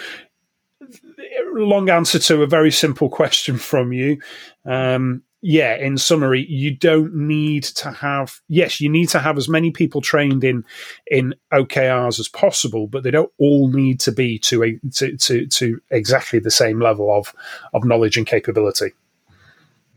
long 1.53 1.89
answer 1.89 2.19
to 2.19 2.43
a 2.43 2.47
very 2.47 2.71
simple 2.71 3.09
question 3.21 3.57
from 3.57 3.91
you. 3.93 4.19
Um, 4.65 5.23
yeah, 5.45 5.75
in 5.75 5.97
summary, 5.97 6.45
you 6.47 6.73
don't 6.73 7.13
need 7.13 7.63
to 7.63 7.91
have. 7.91 8.39
Yes, 8.47 8.79
you 8.79 8.87
need 8.87 9.09
to 9.09 9.19
have 9.19 9.37
as 9.37 9.49
many 9.49 9.71
people 9.71 9.99
trained 9.99 10.41
in 10.45 10.63
in 11.05 11.35
OKRs 11.51 12.17
as 12.17 12.29
possible, 12.29 12.87
but 12.87 13.03
they 13.03 13.11
don't 13.11 13.31
all 13.37 13.67
need 13.67 13.99
to 13.99 14.13
be 14.13 14.39
to 14.39 14.63
a 14.63 14.79
to 14.93 15.17
to, 15.17 15.45
to 15.47 15.81
exactly 15.91 16.39
the 16.39 16.49
same 16.49 16.79
level 16.79 17.13
of 17.13 17.35
of 17.73 17.83
knowledge 17.83 18.15
and 18.15 18.25
capability. 18.25 18.93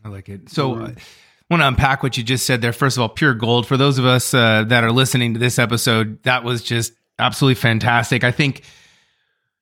I 0.03 0.09
like 0.09 0.29
it. 0.29 0.49
So. 0.49 0.75
I 0.75 1.53
want 1.53 1.61
to 1.61 1.67
unpack 1.69 2.03
what 2.03 2.17
you 2.17 2.23
just 2.23 2.45
said 2.45 2.61
there. 2.61 2.73
First 2.73 2.97
of 2.97 3.01
all, 3.01 3.07
pure 3.07 3.33
gold. 3.33 3.65
For 3.65 3.77
those 3.77 3.97
of 3.97 4.05
us 4.05 4.33
uh, 4.33 4.65
that 4.65 4.83
are 4.83 4.91
listening 4.91 5.33
to 5.33 5.39
this 5.39 5.57
episode, 5.57 6.21
that 6.23 6.43
was 6.43 6.61
just 6.61 6.91
absolutely 7.19 7.55
fantastic. 7.55 8.25
I 8.25 8.31
think, 8.31 8.63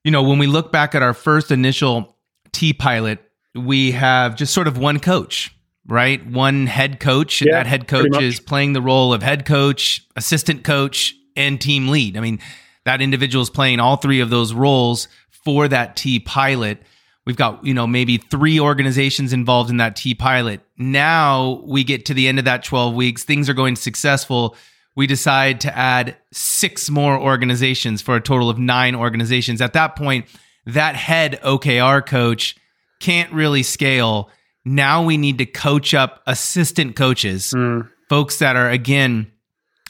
you 0.04 0.10
know, 0.10 0.24
when 0.24 0.40
we 0.40 0.48
look 0.48 0.72
back 0.72 0.96
at 0.96 1.04
our 1.04 1.14
first 1.14 1.52
initial 1.52 2.18
T 2.54 2.74
pilot, 2.74 3.20
we 3.54 3.92
have 3.92 4.36
just 4.36 4.52
sort 4.52 4.68
of 4.68 4.80
one 4.80 5.00
coach 5.00 5.56
right? 5.88 6.26
One 6.26 6.68
head 6.68 7.00
coach, 7.00 7.42
and 7.42 7.50
yeah, 7.50 7.58
that 7.58 7.68
head 7.68 7.88
coach 7.88 8.20
is 8.22 8.40
playing 8.40 8.74
the 8.74 8.82
role 8.82 9.14
of 9.14 9.24
head 9.24 9.46
coach, 9.46 10.06
assistant 10.16 10.64
coach, 10.64 11.16
and 11.36 11.60
team 11.60 11.90
lead. 11.90 12.18
I 12.18 12.22
mean, 12.22 12.40
that 12.86 13.02
individual 13.02 13.44
is 13.44 13.50
playing 13.50 13.80
all 13.80 13.98
three 13.98 14.20
of 14.20 14.30
those 14.30 14.54
roles 14.54 15.08
for 15.30 15.68
that 15.68 15.96
T 15.96 16.20
pilot. 16.20 16.82
We've 17.26 17.36
got, 17.36 17.66
you 17.66 17.74
know, 17.74 17.88
maybe 17.88 18.18
three 18.18 18.60
organizations 18.60 19.34
involved 19.34 19.70
in 19.70 19.78
that 19.78 19.96
T 19.96 20.14
pilot. 20.14 20.62
Now 20.78 21.62
we 21.66 21.84
get 21.84 22.06
to 22.06 22.14
the 22.14 22.28
end 22.28 22.40
of 22.40 22.46
that 22.46 22.64
12 22.64 22.94
weeks, 22.94 23.24
things 23.24 23.50
are 23.50 23.54
going 23.54 23.76
successful. 23.76 24.56
We 24.96 25.08
decide 25.08 25.60
to 25.62 25.78
add 25.78 26.16
six 26.32 26.90
more 26.90 27.20
organizations 27.20 28.02
for 28.02 28.16
a 28.16 28.22
total 28.22 28.50
of 28.50 28.58
nine 28.58 28.96
organizations. 28.96 29.60
At 29.62 29.74
that 29.74 29.96
point, 29.96 30.26
that 30.66 30.96
head 30.96 31.40
OKR 31.44 32.06
coach 32.06 32.56
can't 33.00 33.32
really 33.34 33.62
scale 33.62 34.30
now 34.66 35.04
we 35.04 35.18
need 35.18 35.38
to 35.38 35.46
coach 35.46 35.94
up 35.94 36.24
assistant 36.26 36.96
coaches, 36.96 37.54
mm. 37.56 37.88
folks 38.10 38.40
that 38.40 38.56
are 38.56 38.70
again, 38.70 39.32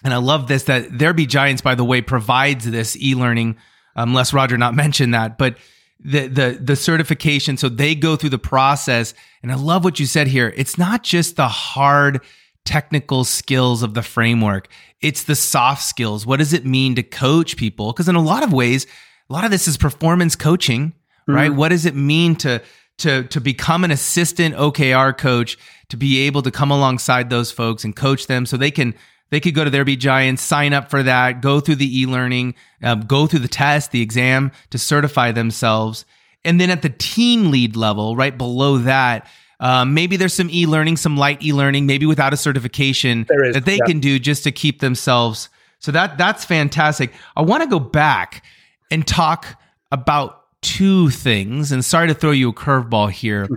and 0.03 0.13
I 0.13 0.17
love 0.17 0.47
this 0.47 0.63
that 0.63 0.97
There 0.97 1.13
Be 1.13 1.25
Giants, 1.25 1.61
by 1.61 1.75
the 1.75 1.85
way, 1.85 2.01
provides 2.01 2.69
this 2.69 2.97
e-learning. 2.97 3.55
Um, 3.95 4.15
Roger 4.33 4.57
not 4.57 4.75
mention 4.75 5.11
that, 5.11 5.37
but 5.37 5.57
the 5.99 6.27
the 6.27 6.59
the 6.61 6.75
certification, 6.75 7.55
so 7.55 7.69
they 7.69 7.95
go 7.95 8.17
through 8.17 8.29
the 8.29 8.37
process. 8.37 9.13
And 9.41 9.51
I 9.51 9.55
love 9.55 9.83
what 9.83 9.99
you 9.99 10.05
said 10.05 10.27
here. 10.27 10.53
It's 10.57 10.77
not 10.77 11.03
just 11.03 11.37
the 11.37 11.47
hard 11.47 12.21
technical 12.65 13.23
skills 13.23 13.81
of 13.81 13.93
the 13.93 14.03
framework; 14.03 14.67
it's 15.01 15.23
the 15.23 15.35
soft 15.35 15.83
skills. 15.83 16.25
What 16.25 16.39
does 16.39 16.51
it 16.51 16.65
mean 16.65 16.95
to 16.95 17.03
coach 17.03 17.55
people? 17.55 17.93
Because 17.93 18.09
in 18.09 18.15
a 18.15 18.21
lot 18.21 18.43
of 18.43 18.51
ways, 18.51 18.85
a 19.29 19.33
lot 19.33 19.45
of 19.45 19.51
this 19.51 19.67
is 19.69 19.77
performance 19.77 20.35
coaching, 20.35 20.93
right? 21.27 21.49
Mm-hmm. 21.49 21.57
What 21.57 21.69
does 21.69 21.85
it 21.85 21.95
mean 21.95 22.35
to 22.37 22.61
to 22.97 23.23
to 23.25 23.41
become 23.41 23.83
an 23.83 23.91
assistant 23.91 24.55
OKR 24.55 25.17
coach 25.17 25.57
to 25.89 25.97
be 25.97 26.25
able 26.25 26.41
to 26.41 26.51
come 26.51 26.71
alongside 26.71 27.29
those 27.29 27.51
folks 27.51 27.83
and 27.83 27.95
coach 27.95 28.27
them 28.27 28.45
so 28.45 28.57
they 28.57 28.71
can 28.71 28.95
they 29.31 29.39
could 29.39 29.55
go 29.55 29.63
to 29.63 29.69
There 29.69 29.83
Be 29.83 29.95
Giants, 29.95 30.43
sign 30.43 30.71
up 30.71 30.89
for 30.89 31.01
that, 31.03 31.41
go 31.41 31.59
through 31.59 31.75
the 31.75 31.99
e-learning, 32.01 32.53
um, 32.83 33.01
go 33.01 33.25
through 33.25 33.39
the 33.39 33.47
test, 33.47 33.91
the 33.91 34.01
exam 34.01 34.51
to 34.69 34.77
certify 34.77 35.31
themselves, 35.31 36.05
and 36.43 36.61
then 36.61 36.69
at 36.69 36.83
the 36.83 36.89
team 36.89 37.49
lead 37.49 37.75
level, 37.75 38.15
right 38.15 38.37
below 38.37 38.77
that. 38.79 39.27
Um, 39.59 39.93
maybe 39.93 40.17
there's 40.17 40.33
some 40.33 40.49
e-learning, 40.51 40.97
some 40.97 41.17
light 41.17 41.41
e-learning, 41.41 41.85
maybe 41.85 42.05
without 42.05 42.33
a 42.33 42.37
certification 42.37 43.25
that 43.27 43.63
they 43.65 43.77
yeah. 43.77 43.85
can 43.85 43.99
do 43.99 44.19
just 44.19 44.43
to 44.43 44.51
keep 44.51 44.79
themselves. 44.79 45.49
So 45.79 45.91
that 45.91 46.17
that's 46.17 46.45
fantastic. 46.45 47.11
I 47.35 47.41
want 47.41 47.63
to 47.63 47.69
go 47.69 47.79
back 47.79 48.43
and 48.91 49.07
talk 49.07 49.59
about 49.91 50.44
two 50.65 51.11
things, 51.11 51.71
and 51.71 51.85
sorry 51.85 52.07
to 52.07 52.13
throw 52.13 52.31
you 52.31 52.49
a 52.49 52.53
curveball 52.53 53.11
here. 53.11 53.47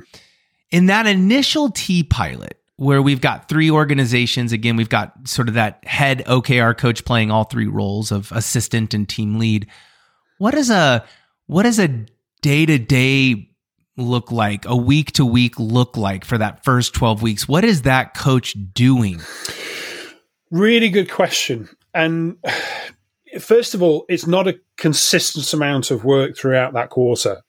In 0.70 0.86
that 0.86 1.06
initial 1.06 1.70
T 1.70 2.04
pilot, 2.04 2.60
where 2.76 3.00
we've 3.00 3.22
got 3.22 3.48
three 3.48 3.70
organizations, 3.70 4.52
again, 4.52 4.76
we've 4.76 4.90
got 4.90 5.26
sort 5.26 5.48
of 5.48 5.54
that 5.54 5.84
head 5.86 6.22
OKR 6.26 6.76
coach 6.76 7.04
playing 7.04 7.30
all 7.30 7.44
three 7.44 7.66
roles 7.66 8.12
of 8.12 8.30
assistant 8.32 8.92
and 8.92 9.08
team 9.08 9.38
lead. 9.38 9.66
What 10.36 10.54
is 10.54 10.68
a 10.68 11.04
what 11.46 11.62
does 11.62 11.78
a 11.78 11.88
day 12.42 12.66
to 12.66 12.78
day 12.78 13.48
look 13.96 14.30
like, 14.30 14.66
a 14.66 14.76
week 14.76 15.12
to 15.12 15.24
week 15.24 15.58
look 15.58 15.96
like 15.96 16.24
for 16.26 16.36
that 16.36 16.62
first 16.62 16.94
12 16.94 17.22
weeks? 17.22 17.48
What 17.48 17.64
is 17.64 17.82
that 17.82 18.14
coach 18.14 18.54
doing? 18.74 19.20
Really 20.50 20.90
good 20.90 21.10
question. 21.10 21.68
And 21.94 22.36
first 23.38 23.74
of 23.74 23.82
all, 23.82 24.04
it's 24.08 24.26
not 24.26 24.48
a 24.48 24.58
consistent 24.76 25.52
amount 25.52 25.90
of 25.90 26.04
work 26.04 26.36
throughout 26.36 26.72
that 26.74 26.90
quarter. 26.90 27.42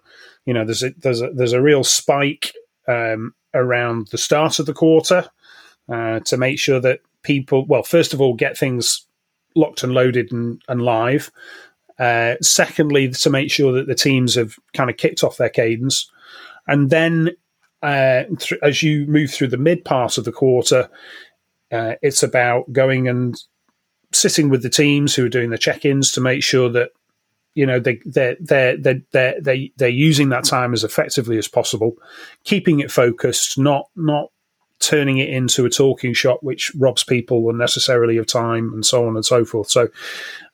You 0.46 0.54
know, 0.54 0.66
there's 0.66 0.84
a, 0.84 0.92
there's 0.98 1.22
a, 1.22 1.32
there's 1.32 1.54
a 1.54 1.62
real 1.62 1.84
spike 1.84 2.54
um, 2.88 3.34
around 3.54 4.08
the 4.08 4.18
start 4.18 4.60
of 4.60 4.66
the 4.66 4.74
quarter 4.74 5.30
uh, 5.92 6.20
to 6.22 6.38
make 6.38 6.60
sure 6.60 6.80
that 6.80 7.02
people, 7.24 7.66
well, 7.66 7.84
first 7.84 8.14
of 8.14 8.22
all, 8.22 8.34
get 8.34 8.58
things 8.58 9.06
locked 9.56 9.84
and 9.84 9.94
loaded 9.94 10.32
and, 10.32 10.62
and 10.68 10.82
live. 10.82 11.32
Uh, 11.98 12.36
secondly, 12.42 13.10
to 13.10 13.30
make 13.30 13.52
sure 13.52 13.74
that 13.74 13.88
the 13.88 13.96
teams 13.96 14.36
have 14.36 14.56
kind 14.74 14.90
of 14.90 14.98
kicked 14.98 15.24
off 15.24 15.38
their 15.38 15.50
cadence. 15.50 16.10
And 16.68 16.90
then 16.90 17.32
uh, 17.82 18.24
th- 18.38 18.60
as 18.62 18.82
you 18.82 19.06
move 19.08 19.32
through 19.32 19.48
the 19.48 19.58
mid 19.58 19.84
part 19.84 20.18
of 20.18 20.24
the 20.24 20.32
quarter, 20.32 20.90
uh, 21.72 21.96
it's 22.02 22.24
about 22.24 22.72
going 22.72 23.08
and 23.08 23.36
sitting 24.12 24.50
with 24.50 24.64
the 24.64 24.70
teams 24.70 25.16
who 25.16 25.26
are 25.26 25.30
doing 25.30 25.50
the 25.50 25.58
check-ins 25.58 26.12
to 26.14 26.22
make 26.22 26.44
sure 26.44 26.70
that 26.70 26.92
you 27.56 27.66
know 27.66 27.80
they 27.80 28.00
they 28.06 28.36
they 28.40 28.78
they 28.80 29.02
they 29.12 29.36
they 29.40 29.72
they're 29.78 29.90
using 29.90 30.30
that 30.30 30.44
time 30.44 30.74
as 30.74 30.84
effectively 30.84 31.38
as 31.38 31.48
possible, 31.48 31.98
keeping 32.44 32.80
it 32.80 32.92
focused, 32.92 33.58
not 33.58 33.90
not 33.96 34.32
turning 34.80 35.18
it 35.18 35.30
into 35.30 35.66
a 35.66 35.70
talking 35.70 36.14
shop 36.14 36.40
which 36.42 36.72
robs 36.76 37.04
people 37.04 37.50
unnecessarily 37.50 38.18
of 38.18 38.26
time 38.26 38.72
and 38.74 38.86
so 38.86 39.06
on 39.06 39.16
and 39.16 39.26
so 39.26 39.44
forth. 39.44 39.70
So, 39.70 39.90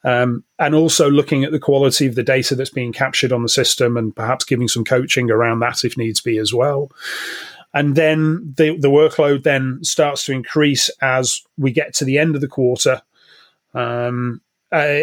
um, 0.04 0.44
and 0.58 0.74
also 0.74 1.10
looking 1.10 1.44
at 1.44 1.52
the 1.52 1.60
quality 1.60 2.08
of 2.08 2.16
the 2.16 2.24
data 2.24 2.56
that's 2.56 2.72
being 2.72 2.92
captured 2.92 3.32
on 3.32 3.44
the 3.44 3.50
system 3.50 3.98
and 3.98 4.16
perhaps 4.16 4.44
giving 4.44 4.68
some 4.68 4.84
coaching 4.84 5.30
around 5.30 5.60
that 5.60 5.84
if 5.84 5.96
needs 5.96 6.22
be 6.22 6.40
as 6.40 6.54
well. 6.54 6.92
And 7.74 7.96
then 7.96 8.54
the, 8.58 8.78
the 8.78 8.90
workload 8.90 9.44
then 9.44 9.84
starts 9.84 10.26
to 10.26 10.32
increase 10.32 10.90
as 11.02 11.42
we 11.58 11.72
get 11.72 11.94
to 11.96 12.06
the 12.06 12.18
end 12.18 12.34
of 12.34 12.42
the 12.42 12.48
quarter 12.48 13.04
um, 13.76 14.42
uh, 14.72 15.02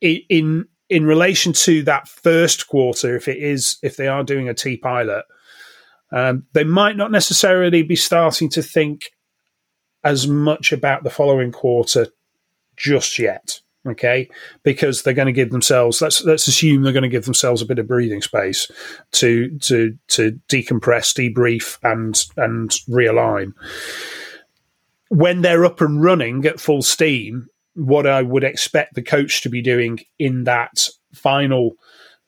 in 0.00 0.66
in 0.88 1.06
relation 1.06 1.52
to 1.52 1.82
that 1.82 2.08
first 2.08 2.68
quarter, 2.68 3.16
if 3.16 3.28
it 3.28 3.38
is 3.38 3.78
if 3.82 3.96
they 3.96 4.08
are 4.08 4.24
doing 4.24 4.48
a 4.48 4.54
T 4.54 4.76
pilot, 4.76 5.24
um, 6.12 6.44
they 6.52 6.64
might 6.64 6.96
not 6.96 7.10
necessarily 7.10 7.82
be 7.82 7.96
starting 7.96 8.48
to 8.50 8.62
think 8.62 9.10
as 10.04 10.26
much 10.26 10.72
about 10.72 11.02
the 11.02 11.10
following 11.10 11.52
quarter 11.52 12.06
just 12.76 13.18
yet. 13.18 13.60
Okay, 13.84 14.28
because 14.62 15.02
they're 15.02 15.12
going 15.12 15.26
to 15.26 15.32
give 15.32 15.50
themselves 15.50 16.00
let's 16.00 16.22
let's 16.22 16.46
assume 16.46 16.82
they're 16.82 16.92
going 16.92 17.02
to 17.02 17.08
give 17.08 17.24
themselves 17.24 17.62
a 17.62 17.66
bit 17.66 17.80
of 17.80 17.88
breathing 17.88 18.22
space 18.22 18.70
to 19.10 19.58
to 19.58 19.98
to 20.06 20.38
decompress, 20.48 21.12
debrief, 21.12 21.78
and 21.82 22.24
and 22.36 22.70
realign. 22.88 23.52
When 25.08 25.42
they're 25.42 25.64
up 25.64 25.80
and 25.80 26.00
running 26.00 26.46
at 26.46 26.60
full 26.60 26.82
steam, 26.82 27.48
what 27.74 28.06
I 28.06 28.22
would 28.22 28.44
expect 28.44 28.94
the 28.94 29.02
coach 29.02 29.42
to 29.42 29.48
be 29.48 29.62
doing 29.62 30.00
in 30.18 30.44
that 30.44 30.88
final 31.14 31.72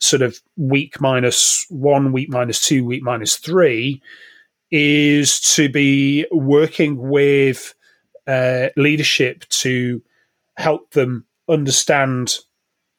sort 0.00 0.22
of 0.22 0.40
week 0.56 1.00
minus 1.00 1.66
one, 1.68 2.12
week 2.12 2.28
minus 2.30 2.60
two, 2.60 2.84
week 2.84 3.02
minus 3.02 3.36
three 3.36 4.02
is 4.70 5.40
to 5.40 5.68
be 5.68 6.26
working 6.32 6.96
with 6.96 7.74
uh, 8.26 8.68
leadership 8.76 9.44
to 9.48 10.02
help 10.56 10.90
them 10.92 11.26
understand 11.48 12.38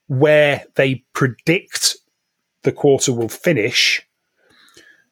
where 0.07 0.63
they 0.75 1.03
predict 1.13 1.97
the 2.63 2.71
quarter 2.71 3.11
will 3.11 3.29
finish 3.29 4.05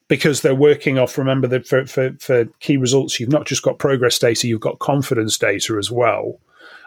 because 0.08 0.42
they're 0.42 0.54
working 0.54 0.98
off 0.98 1.18
remember 1.18 1.48
that 1.48 1.66
for, 1.66 1.84
for, 1.86 2.12
for 2.20 2.44
key 2.60 2.76
results 2.76 3.18
you've 3.18 3.32
not 3.32 3.46
just 3.46 3.62
got 3.62 3.78
progress 3.78 4.18
data 4.18 4.46
you've 4.46 4.60
got 4.60 4.78
confidence 4.78 5.36
data 5.36 5.76
as 5.78 5.90
well 5.90 6.38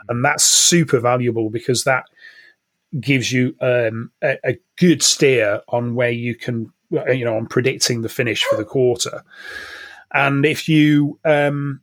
and 0.10 0.24
that's 0.24 0.44
super 0.44 1.00
valuable 1.00 1.50
because 1.50 1.84
that 1.84 2.06
gives 3.00 3.32
you 3.32 3.56
um, 3.62 4.12
a, 4.24 4.38
a, 4.46 4.58
good 4.78 5.04
steer 5.04 5.62
on 5.70 5.96
where 5.96 6.12
you 6.12 6.36
can, 6.36 6.72
you 6.92 7.26
know, 7.26 7.36
on 7.36 7.46
predicting 7.46 8.02
the 8.02 8.10
finish 8.10 8.44
for 8.44 8.56
the 8.56 8.64
quarter. 8.64 9.24
And 10.14 10.46
if 10.46 10.70
you, 10.70 11.20
um, 11.26 11.82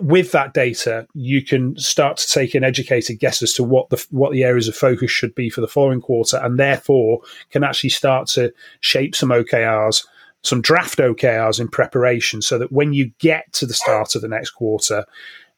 with 0.00 0.32
that 0.32 0.54
data, 0.54 1.06
you 1.12 1.44
can 1.44 1.76
start 1.76 2.16
to 2.16 2.26
take 2.26 2.54
an 2.54 2.64
educated 2.64 3.18
guess 3.18 3.42
as 3.42 3.52
to 3.54 3.64
what 3.64 3.90
the 3.90 4.04
what 4.10 4.32
the 4.32 4.42
areas 4.42 4.68
of 4.68 4.74
focus 4.74 5.10
should 5.10 5.34
be 5.34 5.50
for 5.50 5.60
the 5.60 5.68
following 5.68 6.00
quarter, 6.00 6.38
and 6.38 6.58
therefore 6.58 7.20
can 7.50 7.62
actually 7.62 7.90
start 7.90 8.26
to 8.28 8.52
shape 8.80 9.14
some 9.14 9.28
OKRs, 9.28 10.06
some 10.42 10.62
draft 10.62 10.98
OKRs 10.98 11.60
in 11.60 11.68
preparation, 11.68 12.40
so 12.40 12.56
that 12.58 12.72
when 12.72 12.94
you 12.94 13.10
get 13.18 13.52
to 13.52 13.66
the 13.66 13.74
start 13.74 14.14
of 14.14 14.22
the 14.22 14.28
next 14.28 14.50
quarter, 14.50 15.04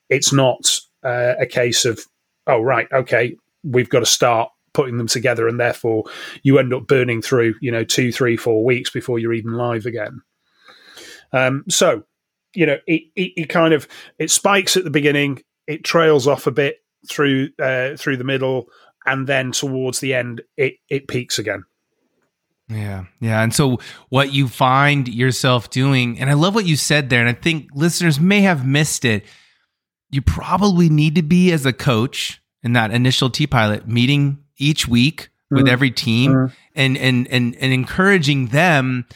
it's 0.08 0.32
not 0.32 0.80
uh, 1.04 1.34
a 1.38 1.46
case 1.46 1.84
of, 1.84 2.00
oh, 2.46 2.60
right, 2.60 2.86
okay, 2.92 3.36
we've 3.62 3.88
got 3.88 4.00
to 4.00 4.06
start 4.06 4.50
putting 4.74 4.98
them 4.98 5.06
together, 5.06 5.48
and 5.48 5.60
therefore 5.60 6.04
you 6.42 6.58
end 6.58 6.72
up 6.72 6.86
burning 6.86 7.22
through 7.22 7.54
you 7.60 7.70
know 7.70 7.84
two, 7.84 8.12
three, 8.12 8.36
four 8.36 8.64
weeks 8.64 8.90
before 8.90 9.18
you're 9.18 9.32
even 9.32 9.52
live 9.52 9.86
again. 9.86 10.20
Um, 11.32 11.64
so 11.68 12.04
you 12.54 12.66
know 12.66 12.78
it, 12.86 13.02
it, 13.16 13.32
it 13.36 13.48
kind 13.48 13.74
of 13.74 13.86
it 14.18 14.30
spikes 14.30 14.76
at 14.76 14.84
the 14.84 14.90
beginning, 14.90 15.42
it 15.66 15.84
trails 15.84 16.26
off 16.26 16.46
a 16.46 16.52
bit 16.52 16.76
through 17.08 17.50
uh, 17.58 17.96
through 17.96 18.16
the 18.16 18.24
middle, 18.24 18.66
and 19.06 19.26
then 19.26 19.52
towards 19.52 20.00
the 20.00 20.14
end 20.14 20.42
it 20.56 20.74
it 20.88 21.08
peaks 21.08 21.38
again. 21.38 21.64
Yeah. 22.68 23.04
Yeah. 23.20 23.42
And 23.42 23.54
so 23.54 23.80
what 24.08 24.32
you 24.32 24.48
find 24.48 25.06
yourself 25.06 25.68
doing, 25.68 26.18
and 26.18 26.30
I 26.30 26.34
love 26.34 26.54
what 26.54 26.64
you 26.64 26.76
said 26.76 27.10
there, 27.10 27.20
and 27.20 27.28
I 27.28 27.38
think 27.38 27.68
listeners 27.74 28.18
may 28.18 28.40
have 28.42 28.66
missed 28.66 29.04
it. 29.04 29.26
You 30.12 30.22
probably 30.22 30.88
need 30.88 31.16
to 31.16 31.22
be 31.22 31.50
as 31.52 31.66
a 31.66 31.72
coach 31.72 32.40
in 32.62 32.74
that 32.74 32.92
initial 32.92 33.30
T 33.30 33.46
pilot 33.46 33.88
meeting 33.88 34.44
each 34.58 34.86
week 34.86 35.30
with 35.50 35.66
mm. 35.66 35.70
every 35.70 35.90
team 35.90 36.32
mm. 36.32 36.52
and, 36.74 36.96
and 36.96 37.26
and 37.28 37.56
and 37.56 37.72
encouraging 37.72 38.48
them 38.48 39.06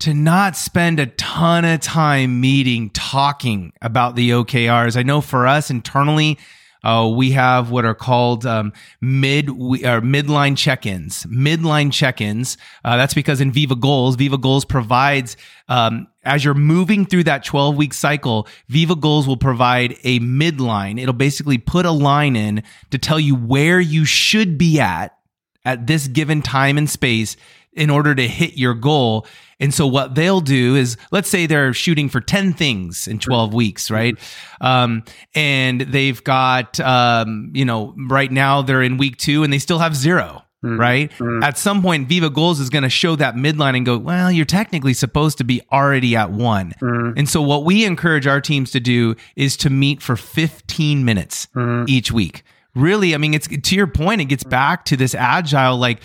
to 0.00 0.14
not 0.14 0.56
spend 0.56 1.00
a 1.00 1.06
ton 1.06 1.64
of 1.64 1.80
time 1.80 2.40
meeting 2.40 2.90
talking 2.90 3.72
about 3.80 4.16
the 4.16 4.30
OKRs. 4.30 4.96
I 4.96 5.02
know 5.02 5.20
for 5.20 5.46
us 5.46 5.70
internally, 5.70 6.38
uh, 6.84 7.10
we 7.12 7.32
have 7.32 7.70
what 7.70 7.84
are 7.84 7.94
called 7.94 8.46
um, 8.46 8.72
mid 9.00 9.48
or 9.48 10.00
midline 10.00 10.56
check-ins. 10.56 11.24
Midline 11.24 11.92
check-ins. 11.92 12.56
Uh, 12.84 12.96
that's 12.96 13.14
because 13.14 13.40
in 13.40 13.50
Viva 13.50 13.74
Goals, 13.74 14.14
Viva 14.16 14.38
Goals 14.38 14.64
provides 14.64 15.36
um, 15.68 16.06
as 16.24 16.44
you're 16.44 16.54
moving 16.54 17.06
through 17.06 17.24
that 17.24 17.44
12 17.44 17.76
week 17.76 17.94
cycle, 17.94 18.46
Viva 18.68 18.94
Goals 18.96 19.26
will 19.26 19.36
provide 19.36 19.96
a 20.04 20.20
midline. 20.20 21.00
It'll 21.00 21.14
basically 21.14 21.58
put 21.58 21.86
a 21.86 21.90
line 21.90 22.36
in 22.36 22.62
to 22.90 22.98
tell 22.98 23.18
you 23.18 23.34
where 23.34 23.80
you 23.80 24.04
should 24.04 24.58
be 24.58 24.78
at 24.80 25.16
at 25.64 25.86
this 25.86 26.08
given 26.08 26.42
time 26.42 26.76
and 26.76 26.88
space 26.88 27.36
in 27.74 27.90
order 27.90 28.14
to 28.14 28.26
hit 28.26 28.56
your 28.56 28.74
goal. 28.74 29.26
And 29.60 29.72
so 29.72 29.86
what 29.86 30.14
they'll 30.14 30.40
do 30.40 30.74
is, 30.76 30.96
let's 31.10 31.28
say 31.28 31.46
they're 31.46 31.72
shooting 31.72 32.08
for 32.08 32.20
10 32.20 32.52
things 32.52 33.06
in 33.06 33.18
12 33.18 33.54
weeks, 33.54 33.90
right? 33.90 34.16
Um, 34.60 35.04
and 35.34 35.80
they've 35.80 36.22
got, 36.24 36.80
um, 36.80 37.50
you 37.54 37.64
know, 37.64 37.94
right 37.96 38.30
now 38.30 38.62
they're 38.62 38.82
in 38.82 38.98
week 38.98 39.16
two 39.16 39.42
and 39.42 39.52
they 39.52 39.58
still 39.58 39.78
have 39.78 39.94
zero. 39.94 40.42
Mm. 40.64 40.78
Right. 40.78 41.12
Mm. 41.18 41.44
At 41.44 41.58
some 41.58 41.82
point, 41.82 42.08
Viva 42.08 42.30
Goals 42.30 42.58
is 42.58 42.70
going 42.70 42.84
to 42.84 42.88
show 42.88 43.16
that 43.16 43.34
midline 43.34 43.76
and 43.76 43.84
go, 43.84 43.98
well, 43.98 44.32
you're 44.32 44.46
technically 44.46 44.94
supposed 44.94 45.36
to 45.38 45.44
be 45.44 45.60
already 45.70 46.16
at 46.16 46.30
one. 46.30 46.72
Mm. 46.80 47.18
And 47.18 47.28
so, 47.28 47.42
what 47.42 47.66
we 47.66 47.84
encourage 47.84 48.26
our 48.26 48.40
teams 48.40 48.70
to 48.70 48.80
do 48.80 49.14
is 49.36 49.58
to 49.58 49.68
meet 49.68 50.00
for 50.00 50.16
15 50.16 51.04
minutes 51.04 51.48
each 51.86 52.10
week. 52.10 52.44
Really, 52.74 53.14
I 53.14 53.18
mean, 53.18 53.34
it's 53.34 53.46
to 53.46 53.76
your 53.76 53.86
point, 53.86 54.22
it 54.22 54.24
gets 54.24 54.42
back 54.42 54.86
to 54.86 54.96
this 54.96 55.14
agile, 55.14 55.76
like, 55.76 56.00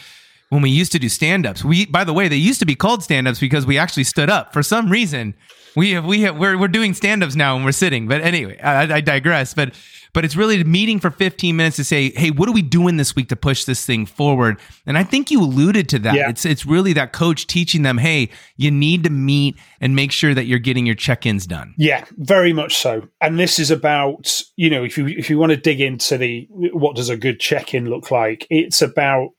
when 0.50 0.62
we 0.62 0.70
used 0.70 0.92
to 0.92 1.00
do 1.00 1.10
stand-ups. 1.10 1.64
We 1.64 1.86
by 1.86 2.04
the 2.04 2.14
way, 2.14 2.28
they 2.28 2.36
used 2.36 2.60
to 2.60 2.66
be 2.66 2.76
called 2.76 3.04
stand-ups 3.04 3.40
because 3.40 3.66
we 3.66 3.78
actually 3.78 4.04
stood 4.04 4.30
up. 4.30 4.54
For 4.54 4.64
some 4.64 4.90
reason, 4.90 5.36
we 5.76 5.92
have 5.92 6.06
we 6.06 6.22
have 6.22 6.38
we're 6.38 6.58
we're 6.58 6.68
doing 6.68 6.94
stand-ups 6.94 7.36
now 7.36 7.56
and 7.56 7.64
we're 7.64 7.72
sitting. 7.72 8.08
But 8.08 8.22
anyway, 8.22 8.60
I, 8.60 8.96
I 8.96 9.02
digress. 9.02 9.54
But 9.54 9.74
but 10.14 10.26
it's 10.26 10.36
really 10.36 10.62
a 10.62 10.66
meeting 10.66 11.00
for 11.00 11.12
15 11.12 11.56
minutes 11.56 11.76
to 11.76 11.84
say, 11.84 12.12
hey, 12.12 12.32
what 12.32 12.50
are 12.50 12.52
we 12.52 12.62
doing 12.62 12.98
this 12.98 13.16
week 13.16 13.30
to 13.30 13.36
push 13.36 13.66
this 13.66 13.86
thing 13.86 14.06
forward? 14.06 14.60
And 14.86 14.98
I 14.98 15.04
think 15.04 15.30
you 15.30 15.42
alluded 15.42 15.88
to 15.90 16.00
that. 16.00 16.16
Yeah. 16.16 16.30
It's 16.30 16.46
it's 16.46 16.66
really 16.66 16.94
that 16.94 17.14
coach 17.14 17.48
teaching 17.48 17.84
them, 17.84 17.98
hey, 17.98 18.30
you 18.58 18.72
need 18.72 19.04
to 19.04 19.10
meet 19.10 19.56
and 19.80 19.96
make 19.96 20.12
sure 20.12 20.34
that 20.34 20.46
you're 20.46 20.60
getting 20.60 20.86
your 20.86 20.96
check-ins 20.96 21.46
done. 21.46 21.74
Yeah, 21.78 22.06
very 22.18 22.54
much 22.54 22.78
so. 22.78 23.08
And 23.22 23.40
this 23.40 23.60
is 23.60 23.72
about, 23.72 24.42
you 24.56 24.70
know, 24.70 24.84
if 24.84 24.98
you 24.98 25.08
if 25.08 25.30
you 25.30 25.38
want 25.38 25.52
to 25.52 25.58
dig 25.58 25.80
into 25.80 26.18
the 26.18 26.48
what 26.50 26.96
does 26.96 27.10
a 27.10 27.18
good 27.18 27.40
check-in 27.40 27.90
look 27.90 28.10
like, 28.12 28.48
it's 28.50 28.82
about 28.82 29.30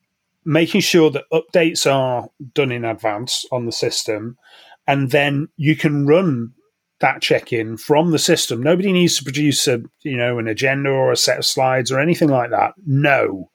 making 0.44 0.80
sure 0.80 1.10
that 1.10 1.24
updates 1.32 1.90
are 1.90 2.28
done 2.54 2.72
in 2.72 2.84
advance 2.84 3.44
on 3.52 3.66
the 3.66 3.72
system, 3.72 4.38
and 4.86 5.10
then 5.10 5.48
you 5.56 5.76
can 5.76 6.06
run 6.06 6.52
that 7.00 7.22
check-in 7.22 7.76
from 7.76 8.10
the 8.10 8.18
system. 8.18 8.62
Nobody 8.62 8.92
needs 8.92 9.16
to 9.16 9.24
produce 9.24 9.66
a 9.66 9.82
you 10.02 10.16
know 10.16 10.38
an 10.38 10.48
agenda 10.48 10.90
or 10.90 11.12
a 11.12 11.16
set 11.16 11.38
of 11.38 11.46
slides 11.46 11.90
or 11.90 12.00
anything 12.00 12.28
like 12.28 12.50
that. 12.50 12.74
No. 12.86 13.50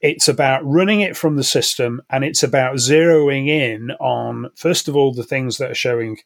It's 0.00 0.28
about 0.28 0.64
running 0.64 1.02
it 1.02 1.14
from 1.14 1.36
the 1.36 1.44
system 1.44 2.00
and 2.08 2.24
it's 2.24 2.42
about 2.42 2.76
zeroing 2.76 3.48
in 3.48 3.90
on, 4.00 4.50
first 4.56 4.88
of 4.88 4.96
all, 4.96 5.12
the 5.12 5.22
things 5.22 5.58
that 5.58 5.70
are 5.70 5.74
showing 5.74 6.16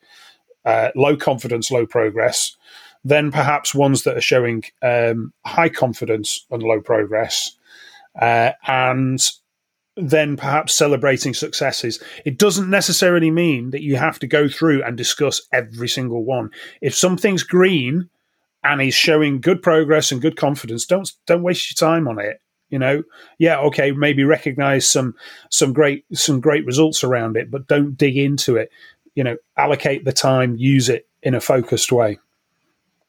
uh, 0.64 0.90
low 0.94 1.16
confidence, 1.16 1.72
low 1.72 1.84
progress, 1.84 2.56
then 3.04 3.32
perhaps 3.32 3.74
ones 3.74 4.04
that 4.04 4.16
are 4.16 4.20
showing 4.20 4.62
um, 4.82 5.32
high 5.44 5.68
confidence 5.68 6.46
and 6.50 6.62
low 6.62 6.80
progress, 6.80 7.56
uh, 8.20 8.52
and 8.66 9.20
then 9.96 10.36
perhaps 10.36 10.74
celebrating 10.74 11.34
successes. 11.34 12.02
It 12.24 12.38
doesn't 12.38 12.68
necessarily 12.68 13.30
mean 13.30 13.70
that 13.70 13.82
you 13.82 13.96
have 13.96 14.18
to 14.20 14.26
go 14.26 14.48
through 14.48 14.82
and 14.82 14.96
discuss 14.96 15.42
every 15.52 15.88
single 15.88 16.24
one. 16.24 16.50
If 16.80 16.94
something's 16.94 17.44
green 17.44 18.08
and 18.64 18.80
is 18.80 18.94
showing 18.94 19.40
good 19.40 19.62
progress 19.62 20.10
and 20.10 20.20
good 20.20 20.36
confidence, 20.36 20.84
don't 20.86 21.10
don't 21.26 21.42
waste 21.42 21.70
your 21.70 21.88
time 21.88 22.08
on 22.08 22.18
it. 22.18 22.40
You 22.70 22.78
know, 22.78 23.02
yeah, 23.38 23.58
okay, 23.60 23.92
maybe 23.92 24.24
recognize 24.24 24.86
some 24.86 25.14
some 25.50 25.72
great 25.72 26.04
some 26.12 26.40
great 26.40 26.66
results 26.66 27.04
around 27.04 27.36
it, 27.36 27.50
but 27.50 27.68
don't 27.68 27.96
dig 27.96 28.16
into 28.16 28.56
it. 28.56 28.70
You 29.14 29.22
know, 29.22 29.36
allocate 29.56 30.04
the 30.04 30.12
time, 30.12 30.56
use 30.56 30.88
it 30.88 31.06
in 31.22 31.34
a 31.34 31.40
focused 31.40 31.92
way. 31.92 32.18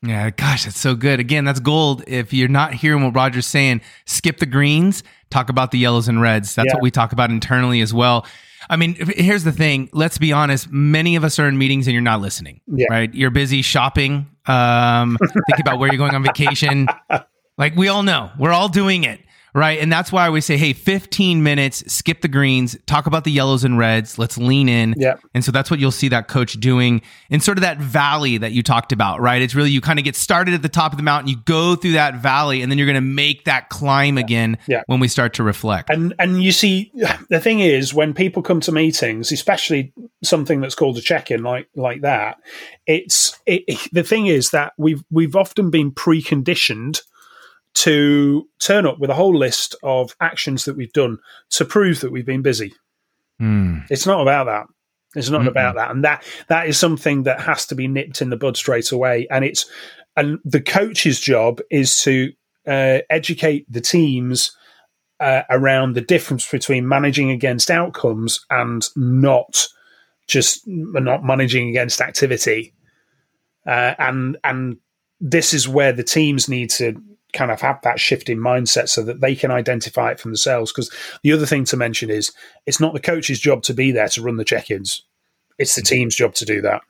Yeah, 0.01 0.29
gosh, 0.29 0.65
that's 0.65 0.79
so 0.79 0.95
good. 0.95 1.19
Again, 1.19 1.45
that's 1.45 1.59
gold. 1.59 2.03
If 2.07 2.33
you're 2.33 2.47
not 2.47 2.73
hearing 2.73 3.03
what 3.03 3.15
Roger's 3.15 3.47
saying, 3.47 3.81
skip 4.05 4.37
the 4.37 4.45
greens, 4.45 5.03
talk 5.29 5.49
about 5.49 5.71
the 5.71 5.79
yellows 5.79 6.07
and 6.07 6.21
reds. 6.21 6.53
That's 6.55 6.67
yeah. 6.67 6.75
what 6.75 6.83
we 6.83 6.91
talk 6.91 7.11
about 7.11 7.31
internally 7.31 7.81
as 7.81 7.93
well. 7.93 8.25
I 8.69 8.77
mean, 8.77 8.95
here's 8.95 9.43
the 9.43 9.51
thing. 9.51 9.89
Let's 9.93 10.17
be 10.17 10.31
honest. 10.31 10.71
Many 10.71 11.15
of 11.15 11.23
us 11.23 11.39
are 11.39 11.47
in 11.47 11.57
meetings 11.57 11.87
and 11.87 11.93
you're 11.93 12.01
not 12.01 12.21
listening, 12.21 12.61
yeah. 12.67 12.87
right? 12.89 13.13
You're 13.13 13.31
busy 13.31 13.61
shopping, 13.61 14.27
um, 14.47 15.17
thinking 15.19 15.61
about 15.61 15.79
where 15.79 15.89
you're 15.91 15.97
going 15.97 16.15
on 16.15 16.23
vacation. 16.23 16.87
Like 17.57 17.75
we 17.75 17.87
all 17.87 18.03
know, 18.03 18.31
we're 18.37 18.51
all 18.51 18.67
doing 18.67 19.05
it. 19.05 19.21
Right. 19.55 19.79
And 19.79 19.89
that's 19.89 20.11
why 20.11 20.29
we 20.29 20.41
say, 20.41 20.57
hey, 20.57 20.73
15 20.73 21.41
minutes, 21.41 21.81
skip 21.91 22.19
the 22.19 22.27
greens, 22.27 22.77
talk 22.87 23.07
about 23.07 23.23
the 23.23 23.31
yellows 23.31 23.63
and 23.63 23.77
reds. 23.77 24.19
Let's 24.19 24.37
lean 24.37 24.67
in. 24.67 24.95
Yeah. 24.97 25.15
And 25.33 25.45
so 25.45 25.51
that's 25.53 25.71
what 25.71 25.79
you'll 25.79 25.93
see 25.93 26.09
that 26.09 26.27
coach 26.27 26.59
doing 26.59 27.01
in 27.29 27.39
sort 27.39 27.57
of 27.57 27.61
that 27.61 27.77
valley 27.77 28.37
that 28.37 28.51
you 28.51 28.61
talked 28.61 28.91
about, 28.91 29.21
right? 29.21 29.41
It's 29.41 29.55
really 29.55 29.69
you 29.69 29.79
kind 29.79 29.97
of 29.97 30.03
get 30.03 30.17
started 30.17 30.55
at 30.55 30.61
the 30.61 30.67
top 30.67 30.91
of 30.91 30.97
the 30.97 31.03
mountain, 31.03 31.29
you 31.29 31.37
go 31.37 31.77
through 31.77 31.93
that 31.93 32.15
valley, 32.15 32.61
and 32.61 32.69
then 32.69 32.77
you're 32.77 32.85
going 32.85 32.95
to 32.95 33.01
make 33.01 33.45
that 33.45 33.69
climb 33.69 34.17
again 34.17 34.57
yeah. 34.67 34.83
when 34.87 34.99
we 34.99 35.07
start 35.07 35.33
to 35.35 35.43
reflect. 35.43 35.89
And 35.89 36.13
and 36.19 36.43
you 36.43 36.51
see, 36.51 36.91
the 37.29 37.39
thing 37.39 37.61
is, 37.61 37.93
when 37.93 38.13
people 38.13 38.43
come 38.43 38.59
to 38.59 38.73
meetings, 38.73 39.31
especially 39.31 39.93
something 40.21 40.59
that's 40.59 40.75
called 40.75 40.97
a 40.97 41.01
check-in 41.01 41.43
like 41.43 41.69
like 41.77 42.01
that, 42.01 42.39
it's 42.85 43.39
it, 43.45 43.79
the 43.93 44.03
thing 44.03 44.27
is 44.27 44.49
that 44.49 44.73
we've 44.77 45.05
we've 45.09 45.37
often 45.37 45.69
been 45.69 45.93
preconditioned 45.93 46.99
to 47.75 48.47
turn 48.59 48.85
up 48.85 48.99
with 48.99 49.09
a 49.09 49.13
whole 49.15 49.37
list 49.37 49.75
of 49.83 50.15
actions 50.21 50.65
that 50.65 50.75
we've 50.75 50.93
done 50.93 51.17
to 51.51 51.65
prove 51.65 51.99
that 52.01 52.11
we've 52.11 52.25
been 52.25 52.41
busy. 52.41 52.73
Mm. 53.41 53.85
It's 53.89 54.05
not 54.05 54.21
about 54.21 54.45
that. 54.45 54.67
It's 55.15 55.29
not 55.29 55.41
Mm-mm. 55.41 55.49
about 55.49 55.75
that, 55.75 55.91
and 55.91 56.03
that 56.03 56.23
that 56.47 56.67
is 56.67 56.77
something 56.77 57.23
that 57.23 57.39
has 57.39 57.65
to 57.67 57.75
be 57.75 57.87
nipped 57.87 58.21
in 58.21 58.29
the 58.29 58.37
bud 58.37 58.57
straight 58.57 58.91
away. 58.91 59.27
And 59.29 59.45
it's 59.45 59.65
and 60.17 60.39
the 60.43 60.61
coach's 60.61 61.19
job 61.19 61.61
is 61.71 62.01
to 62.01 62.33
uh, 62.67 62.99
educate 63.09 63.65
the 63.71 63.81
teams 63.81 64.55
uh, 65.19 65.43
around 65.49 65.93
the 65.93 66.01
difference 66.01 66.49
between 66.49 66.87
managing 66.87 67.31
against 67.31 67.71
outcomes 67.71 68.45
and 68.49 68.87
not 68.95 69.67
just 70.27 70.61
not 70.65 71.23
managing 71.23 71.69
against 71.69 72.01
activity. 72.01 72.73
Uh, 73.65 73.95
and 73.97 74.37
and 74.43 74.77
this 75.21 75.53
is 75.53 75.67
where 75.67 75.93
the 75.93 76.03
teams 76.03 76.49
need 76.49 76.69
to 76.69 77.01
kind 77.35 77.51
of 77.51 77.61
have 77.61 77.79
that 77.83 77.99
shift 77.99 78.29
in 78.29 78.39
mindset 78.39 78.89
so 78.89 79.03
that 79.03 79.21
they 79.21 79.35
can 79.35 79.51
identify 79.51 80.11
it 80.11 80.19
for 80.19 80.27
themselves. 80.27 80.71
Because 80.71 80.91
the 81.21 81.31
other 81.31 81.45
thing 81.45 81.65
to 81.65 81.77
mention 81.77 82.09
is 82.09 82.31
it's 82.65 82.79
not 82.79 82.93
the 82.93 82.99
coach's 82.99 83.39
job 83.39 83.61
to 83.63 83.73
be 83.73 83.91
there 83.91 84.09
to 84.09 84.21
run 84.21 84.37
the 84.37 84.45
check 84.45 84.71
ins, 84.71 85.03
it's 85.57 85.75
the 85.75 85.81
mm-hmm. 85.81 85.95
team's 85.95 86.15
job 86.15 86.33
to 86.35 86.45
do 86.45 86.61
that. 86.61 86.81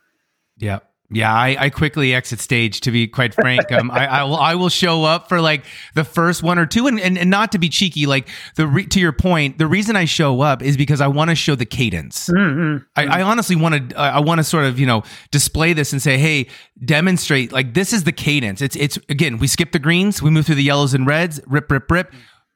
Yeah. 0.58 0.79
Yeah, 1.11 1.31
I, 1.31 1.55
I, 1.59 1.69
quickly 1.69 2.15
exit 2.15 2.39
stage. 2.39 2.81
To 2.81 2.91
be 2.91 3.07
quite 3.07 3.35
frank, 3.35 3.71
um, 3.71 3.91
I, 3.91 4.07
I, 4.07 4.23
will 4.23 4.37
I 4.37 4.55
will 4.55 4.69
show 4.69 5.03
up 5.03 5.29
for 5.29 5.39
like 5.39 5.63
the 5.93 6.03
first 6.03 6.41
one 6.41 6.57
or 6.57 6.65
two, 6.65 6.87
and, 6.87 6.99
and, 6.99 7.15
and 7.15 7.29
not 7.29 7.51
to 7.51 7.59
be 7.59 7.69
cheeky. 7.69 8.07
Like 8.07 8.27
the 8.55 8.65
re- 8.65 8.87
to 8.87 8.99
your 8.99 9.11
point, 9.11 9.59
the 9.59 9.67
reason 9.67 9.95
I 9.95 10.05
show 10.05 10.41
up 10.41 10.63
is 10.63 10.77
because 10.77 11.01
I 11.01 11.07
want 11.07 11.29
to 11.29 11.35
show 11.35 11.53
the 11.53 11.65
cadence. 11.65 12.27
Mm-hmm. 12.29 12.85
I, 12.95 13.19
I, 13.19 13.21
honestly 13.21 13.55
want 13.55 13.91
to 13.91 13.99
I 13.99 14.19
want 14.19 14.39
to 14.39 14.43
sort 14.43 14.65
of 14.65 14.79
you 14.79 14.87
know 14.87 15.03
display 15.29 15.73
this 15.73 15.93
and 15.93 16.01
say, 16.01 16.17
hey, 16.17 16.47
demonstrate 16.83 17.51
like 17.51 17.75
this 17.75 17.93
is 17.93 18.03
the 18.03 18.11
cadence. 18.11 18.61
It's 18.61 18.75
it's 18.75 18.97
again 19.07 19.37
we 19.37 19.45
skip 19.45 19.73
the 19.73 19.79
greens, 19.79 20.23
we 20.23 20.31
move 20.31 20.47
through 20.47 20.55
the 20.55 20.63
yellows 20.63 20.95
and 20.95 21.05
reds, 21.05 21.39
rip 21.45 21.69
rip 21.69 21.91
rip 21.91 22.11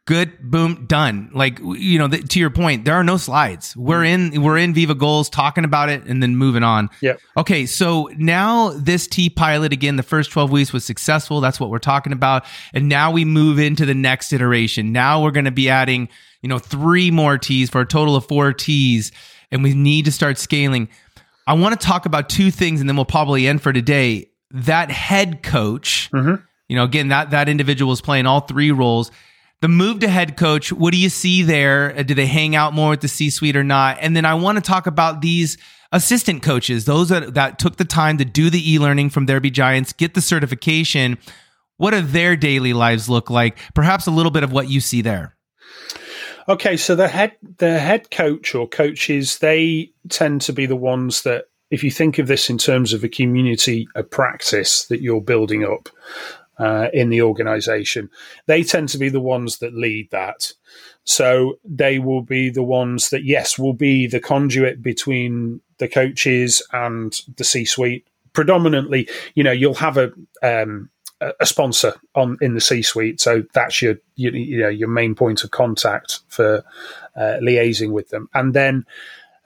good 0.09 0.39
boom 0.41 0.87
done. 0.87 1.29
Like 1.35 1.59
you 1.59 1.99
know 1.99 2.07
the, 2.07 2.17
to 2.17 2.39
your 2.39 2.49
point 2.49 2.83
there 2.83 2.95
are 2.95 3.03
no 3.03 3.17
slides. 3.17 3.77
We're 3.77 4.03
in 4.03 4.41
we're 4.41 4.57
in 4.57 4.73
viva 4.73 4.95
goals 4.95 5.29
talking 5.29 5.63
about 5.63 5.89
it 5.89 6.03
and 6.05 6.23
then 6.23 6.35
moving 6.35 6.63
on. 6.63 6.89
Yeah 6.99 7.17
okay 7.37 7.67
so 7.67 8.09
now 8.17 8.71
this 8.71 9.05
t 9.05 9.29
pilot 9.29 9.71
again 9.71 9.97
the 9.97 10.03
first 10.03 10.31
12 10.31 10.49
weeks 10.49 10.73
was 10.73 10.83
successful. 10.83 11.41
That's 11.41 11.59
what 11.59 11.69
we're 11.69 11.77
talking 11.77 12.11
about. 12.11 12.43
And 12.73 12.89
now 12.89 13.11
we 13.11 13.23
move 13.23 13.59
into 13.59 13.85
the 13.85 13.93
next 13.93 14.33
iteration. 14.33 14.91
Now 14.91 15.21
we're 15.21 15.29
going 15.29 15.45
to 15.45 15.51
be 15.51 15.69
adding 15.69 16.09
you 16.41 16.49
know 16.49 16.57
three 16.57 17.11
more 17.11 17.37
t's 17.37 17.69
for 17.69 17.81
a 17.81 17.85
total 17.85 18.15
of 18.15 18.25
four 18.25 18.51
t's 18.51 19.11
and 19.51 19.61
we 19.61 19.75
need 19.75 20.05
to 20.05 20.11
start 20.11 20.39
scaling. 20.39 20.89
I 21.45 21.53
want 21.53 21.79
to 21.79 21.85
talk 21.85 22.07
about 22.07 22.29
two 22.29 22.49
things 22.49 22.79
and 22.79 22.89
then 22.89 22.95
we'll 22.95 23.05
probably 23.05 23.47
end 23.47 23.61
for 23.61 23.71
today. 23.71 24.31
That 24.49 24.89
head 24.89 25.43
coach 25.43 26.09
mm-hmm. 26.11 26.43
you 26.67 26.75
know 26.75 26.83
again 26.83 27.09
that 27.09 27.29
that 27.29 27.47
individual 27.47 27.91
is 27.91 28.01
playing 28.01 28.25
all 28.25 28.39
three 28.39 28.71
roles 28.71 29.11
the 29.61 29.67
move 29.67 29.99
to 29.99 30.07
head 30.07 30.37
coach, 30.37 30.71
what 30.71 30.93
do 30.93 30.97
you 30.97 31.09
see 31.09 31.43
there? 31.43 31.97
Uh, 31.97 32.03
do 32.03 32.13
they 32.13 32.25
hang 32.25 32.55
out 32.55 32.73
more 32.73 32.91
with 32.91 33.01
the 33.01 33.07
C 33.07 33.29
suite 33.29 33.55
or 33.55 33.63
not? 33.63 33.97
And 34.01 34.15
then 34.15 34.25
I 34.25 34.33
want 34.35 34.57
to 34.57 34.61
talk 34.61 34.87
about 34.87 35.21
these 35.21 35.57
assistant 35.91 36.43
coaches, 36.43 36.85
those 36.85 37.09
that, 37.09 37.33
that 37.33 37.59
took 37.59 37.77
the 37.77 37.85
time 37.85 38.17
to 38.19 38.25
do 38.25 38.49
the 38.49 38.73
e 38.73 38.79
learning 38.79 39.09
from 39.09 39.25
Be 39.25 39.49
Giants, 39.49 39.93
get 39.93 40.13
the 40.13 40.21
certification. 40.21 41.17
What 41.77 41.91
do 41.91 42.01
their 42.01 42.35
daily 42.35 42.73
lives 42.73 43.09
look 43.09 43.29
like? 43.29 43.57
Perhaps 43.73 44.07
a 44.07 44.11
little 44.11 44.31
bit 44.31 44.43
of 44.43 44.51
what 44.51 44.69
you 44.69 44.81
see 44.81 45.01
there. 45.01 45.35
Okay, 46.47 46.77
so 46.77 46.95
the 46.95 47.07
head 47.07 47.33
the 47.57 47.79
head 47.79 48.11
coach 48.11 48.55
or 48.55 48.67
coaches, 48.67 49.37
they 49.37 49.91
tend 50.09 50.41
to 50.41 50.53
be 50.53 50.65
the 50.65 50.75
ones 50.75 51.21
that 51.21 51.45
if 51.69 51.83
you 51.83 51.91
think 51.91 52.17
of 52.17 52.27
this 52.27 52.49
in 52.49 52.57
terms 52.57 52.93
of 52.93 53.03
a 53.03 53.09
community 53.09 53.87
a 53.95 54.03
practice 54.03 54.85
that 54.85 55.01
you're 55.01 55.21
building 55.21 55.63
up, 55.63 55.89
uh, 56.59 56.89
in 56.93 57.09
the 57.09 57.21
organization. 57.21 58.09
They 58.45 58.63
tend 58.63 58.89
to 58.89 58.97
be 58.97 59.09
the 59.09 59.19
ones 59.19 59.57
that 59.59 59.73
lead 59.73 60.11
that. 60.11 60.53
So 61.05 61.57
they 61.63 61.97
will 61.97 62.21
be 62.21 62.49
the 62.51 62.63
ones 62.63 63.09
that, 63.09 63.23
yes, 63.23 63.57
will 63.57 63.73
be 63.73 64.05
the 64.05 64.19
conduit 64.19 64.83
between 64.83 65.61
the 65.79 65.87
coaches 65.87 66.61
and 66.71 67.19
the 67.37 67.43
C 67.43 67.65
suite. 67.65 68.05
Predominantly, 68.33 69.09
you 69.33 69.43
know, 69.43 69.51
you'll 69.51 69.73
have 69.73 69.97
a, 69.97 70.11
um, 70.43 70.89
a 71.21 71.45
sponsor 71.45 71.93
on 72.15 72.37
in 72.41 72.53
the 72.53 72.61
C-suite, 72.61 73.19
so 73.19 73.43
that's 73.53 73.81
your 73.81 73.95
you, 74.15 74.31
you 74.31 74.59
know 74.59 74.69
your 74.69 74.87
main 74.87 75.15
point 75.15 75.43
of 75.43 75.51
contact 75.51 76.19
for 76.29 76.63
uh, 77.15 77.37
liaising 77.41 77.91
with 77.91 78.09
them, 78.09 78.29
and 78.33 78.53
then 78.53 78.85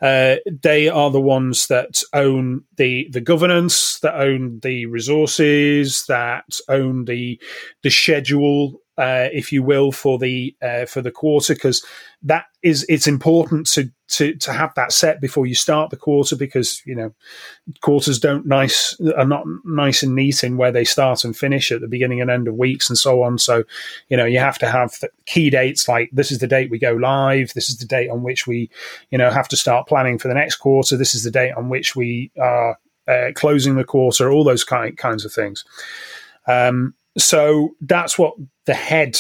uh, 0.04 0.36
they 0.62 0.90
are 0.90 1.10
the 1.10 1.22
ones 1.22 1.68
that 1.68 2.04
own 2.14 2.64
the 2.78 3.08
the 3.12 3.22
governance, 3.22 4.00
that 4.02 4.16
own 4.16 4.60
the 4.62 4.86
resources, 4.88 6.06
that 6.08 6.44
own 6.68 7.06
the 7.06 7.42
the 7.84 7.90
schedule 7.90 8.82
uh, 8.98 9.30
if 9.34 9.52
you 9.52 9.64
will, 9.64 9.92
for 9.92 10.20
the 10.20 10.56
uh, 10.62 10.86
for 10.86 11.02
the 11.02 11.12
quarter, 11.12 11.54
because 11.54 11.84
that 12.22 12.46
is 12.62 12.86
it's 12.90 13.08
important 13.08 13.66
to, 13.68 13.92
to 14.14 14.36
to 14.36 14.54
have 14.54 14.74
that 14.76 14.92
set 14.92 15.20
before 15.20 15.46
you 15.46 15.56
start 15.56 15.90
the 15.90 15.98
quarter, 15.98 16.36
because 16.36 16.82
you 16.86 16.96
know 16.96 17.14
quarters 17.82 18.20
don't 18.20 18.46
nice 18.46 19.00
are 19.18 19.26
not 19.26 19.44
nice 19.66 20.04
and 20.04 20.16
neat 20.16 20.44
in 20.44 20.58
where 20.58 20.72
they 20.72 20.84
start 20.84 21.24
and 21.24 21.36
finish 21.36 21.72
at 21.72 21.82
the 21.82 21.88
beginning 21.88 22.22
and 22.22 22.30
end 22.30 22.48
of 22.48 22.56
weeks 22.56 22.90
and 22.90 22.98
so 22.98 23.24
on. 23.24 23.38
So 23.38 23.64
you 24.10 24.18
know 24.18 24.26
you 24.26 24.40
have 24.40 24.58
to 24.60 24.70
have 24.70 24.94
key 25.26 25.50
dates 25.50 25.88
like 25.88 26.10
this 26.12 26.32
is 26.32 26.40
the 26.40 26.48
date 26.48 26.70
we 26.70 26.80
go 26.80 26.94
live, 26.94 27.54
this 27.54 27.70
is 27.70 27.78
the 27.78 27.86
date 27.86 28.10
on 28.10 28.24
which 28.24 28.46
we 28.46 28.70
you 29.10 29.18
know 29.18 29.30
have 29.30 29.48
to 29.50 29.58
start 29.58 29.88
planning 29.88 30.18
for 30.18 30.28
the 30.28 30.36
next 30.36 30.56
quarter, 30.56 30.96
this 30.96 31.16
is 31.16 31.24
the 31.24 31.32
date 31.32 31.54
on 31.58 31.70
which 31.70 31.96
we 31.96 32.32
are 32.40 32.78
uh, 33.08 33.32
closing 33.36 33.76
the 33.76 33.84
quarter, 33.84 34.32
all 34.32 34.44
those 34.44 34.64
kind 34.64 34.98
kinds 34.98 35.26
of 35.26 35.34
things. 35.34 35.66
Um, 36.48 36.94
so 37.18 37.76
that's 37.82 38.18
what 38.18 38.34
the 38.66 38.74
head 38.74 39.20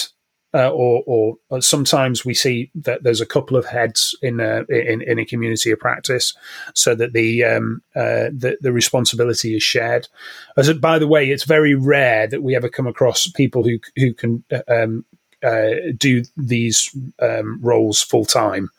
uh, 0.53 0.69
or, 0.69 1.03
or, 1.07 1.37
uh, 1.49 1.59
sometimes 1.59 2.23
we 2.23 2.33
see 2.33 2.69
that 2.75 3.03
there's 3.03 3.21
a 3.21 3.25
couple 3.25 3.57
of 3.57 3.65
heads 3.65 4.15
in 4.21 4.39
a, 4.39 4.63
in, 4.69 5.01
in 5.01 5.17
a 5.17 5.25
community 5.25 5.71
of 5.71 5.79
practice, 5.79 6.33
so 6.75 6.93
that 6.93 7.13
the 7.13 7.43
um, 7.43 7.81
uh, 7.95 8.29
the, 8.31 8.57
the, 8.61 8.71
responsibility 8.71 9.55
is 9.55 9.63
shared. 9.63 10.07
As 10.55 10.71
by 10.73 10.99
the 10.99 11.07
way, 11.07 11.29
it's 11.29 11.43
very 11.43 11.73
rare 11.73 12.27
that 12.27 12.43
we 12.43 12.55
ever 12.55 12.69
come 12.69 12.87
across 12.87 13.27
people 13.27 13.63
who 13.63 13.79
who 13.95 14.13
can 14.13 14.43
uh, 14.51 14.61
um, 14.67 15.05
uh, 15.43 15.91
do 15.97 16.23
these 16.37 16.95
um, 17.19 17.59
roles 17.61 18.01
full 18.01 18.25
time. 18.25 18.69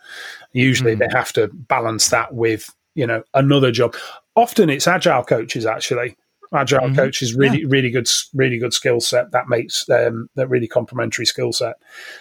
Usually, 0.53 0.95
mm. 0.95 1.01
they 1.01 1.09
have 1.11 1.33
to 1.33 1.49
balance 1.49 2.09
that 2.09 2.35
with 2.35 2.73
you 2.95 3.07
know 3.07 3.25
another 3.35 3.73
job. 3.73 3.97
Often, 4.37 4.71
it's 4.71 4.87
agile 4.87 5.25
coaches 5.25 5.67
actually 5.67 6.17
agile 6.55 6.81
mm-hmm. 6.81 6.95
coach 6.95 7.23
is 7.23 7.35
really 7.35 7.61
yeah. 7.61 7.67
really 7.69 7.91
good 7.91 8.09
really 8.35 8.59
good 8.59 8.73
skill 8.73 9.01
set 9.01 9.31
that 9.33 9.49
makes 9.49 9.89
um, 9.91 10.29
that 10.35 10.49
really 10.49 10.69
complementary 10.69 11.27
skill 11.27 11.53
set 11.53 11.77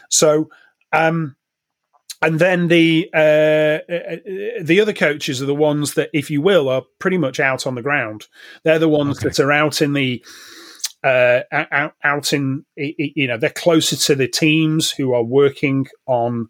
so 0.09 0.49
um, 0.91 1.35
and 2.21 2.39
then 2.39 2.67
the 2.67 3.09
uh, 3.13 3.79
uh, 3.91 4.17
the 4.61 4.79
other 4.81 4.93
coaches 4.93 5.41
are 5.41 5.47
the 5.47 5.55
ones 5.55 5.95
that 5.95 6.09
if 6.13 6.31
you 6.31 6.41
will 6.41 6.69
are 6.69 6.83
pretty 6.99 7.17
much 7.17 7.39
out 7.39 7.67
on 7.67 7.75
the 7.75 7.81
ground 7.81 8.27
they're 8.63 8.79
the 8.79 8.89
ones 8.89 9.19
okay. 9.19 9.29
that 9.29 9.39
are 9.39 9.51
out 9.51 9.81
in 9.81 9.93
the 9.93 10.23
uh, 11.03 11.41
out, 11.51 11.93
out 12.03 12.31
in 12.31 12.65
you 12.75 13.27
know 13.27 13.37
they're 13.37 13.49
closer 13.49 13.95
to 13.95 14.15
the 14.15 14.27
teams 14.27 14.89
who 14.89 15.13
are 15.13 15.23
working 15.23 15.85
on 16.07 16.47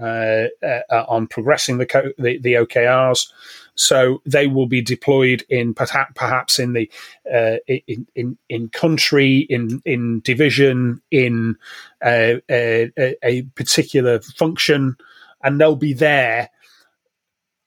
uh, 0.00 0.46
uh, 0.62 1.04
on 1.08 1.26
progressing 1.26 1.78
the, 1.78 1.86
co- 1.86 2.12
the, 2.18 2.38
the 2.38 2.54
OKRs. 2.54 3.30
So 3.74 4.20
they 4.26 4.46
will 4.46 4.66
be 4.66 4.82
deployed 4.82 5.44
in 5.48 5.74
perhaps 5.74 6.58
in 6.58 6.74
the 6.74 6.90
uh, 7.32 7.56
in, 7.66 8.06
in 8.14 8.38
in 8.50 8.68
country, 8.68 9.46
in 9.48 9.80
in 9.86 10.20
division, 10.20 11.00
in 11.10 11.56
uh, 12.04 12.34
a, 12.50 12.92
a, 13.22 13.42
particular 13.54 14.20
function, 14.20 14.96
and 15.42 15.58
they'll 15.58 15.74
be 15.74 15.94
there 15.94 16.50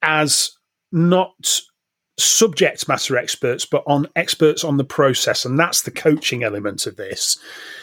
as 0.04 0.52
not 0.92 1.62
subject 2.18 2.88
matter 2.88 3.18
experts, 3.18 3.66
but 3.66 3.84
on 3.88 4.08
experts 4.16 4.64
on 4.64 4.78
the 4.78 4.86
process. 4.86 5.44
And 5.44 5.60
that's 5.60 5.82
the 5.82 5.92
coaching 5.92 6.44
element 6.44 6.88
of 6.88 6.96
this. 6.96 7.38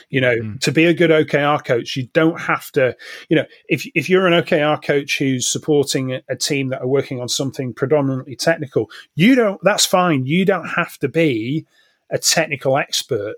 You 0.09 0.21
know, 0.21 0.35
mm. 0.35 0.61
to 0.61 0.73
be 0.73 0.87
a 0.87 0.95
good 0.95 1.11
OKR 1.11 1.65
coach, 1.65 1.97
you 1.97 2.09
don't 2.13 2.41
have 2.41 2.71
to, 2.73 2.97
you 3.29 3.37
know, 3.37 3.45
if, 3.69 3.87
if 3.95 4.09
you're 4.09 4.27
an 4.27 4.43
OKR 4.43 4.83
coach 4.83 5.19
who's 5.19 5.47
supporting 5.47 6.15
a, 6.15 6.23
a 6.29 6.37
team 6.37 6.69
that 6.69 6.81
are 6.81 6.89
working 6.89 7.21
on 7.21 7.29
something 7.29 7.75
predominantly 7.75 8.37
technical, 8.37 8.91
you 9.15 9.35
don't, 9.35 9.61
that's 9.63 9.87
fine. 9.87 10.25
You 10.25 10.45
don't 10.45 10.69
have 10.69 10.99
to 10.99 11.09
be 11.09 11.67
a 12.11 12.19
technical 12.19 12.79
expert. 12.79 13.35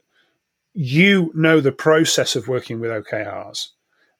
You 0.74 1.32
know 1.34 1.60
the 1.60 1.72
process 1.72 2.36
of 2.36 2.48
working 2.48 2.80
with 2.80 2.90
OKRs. 2.90 3.68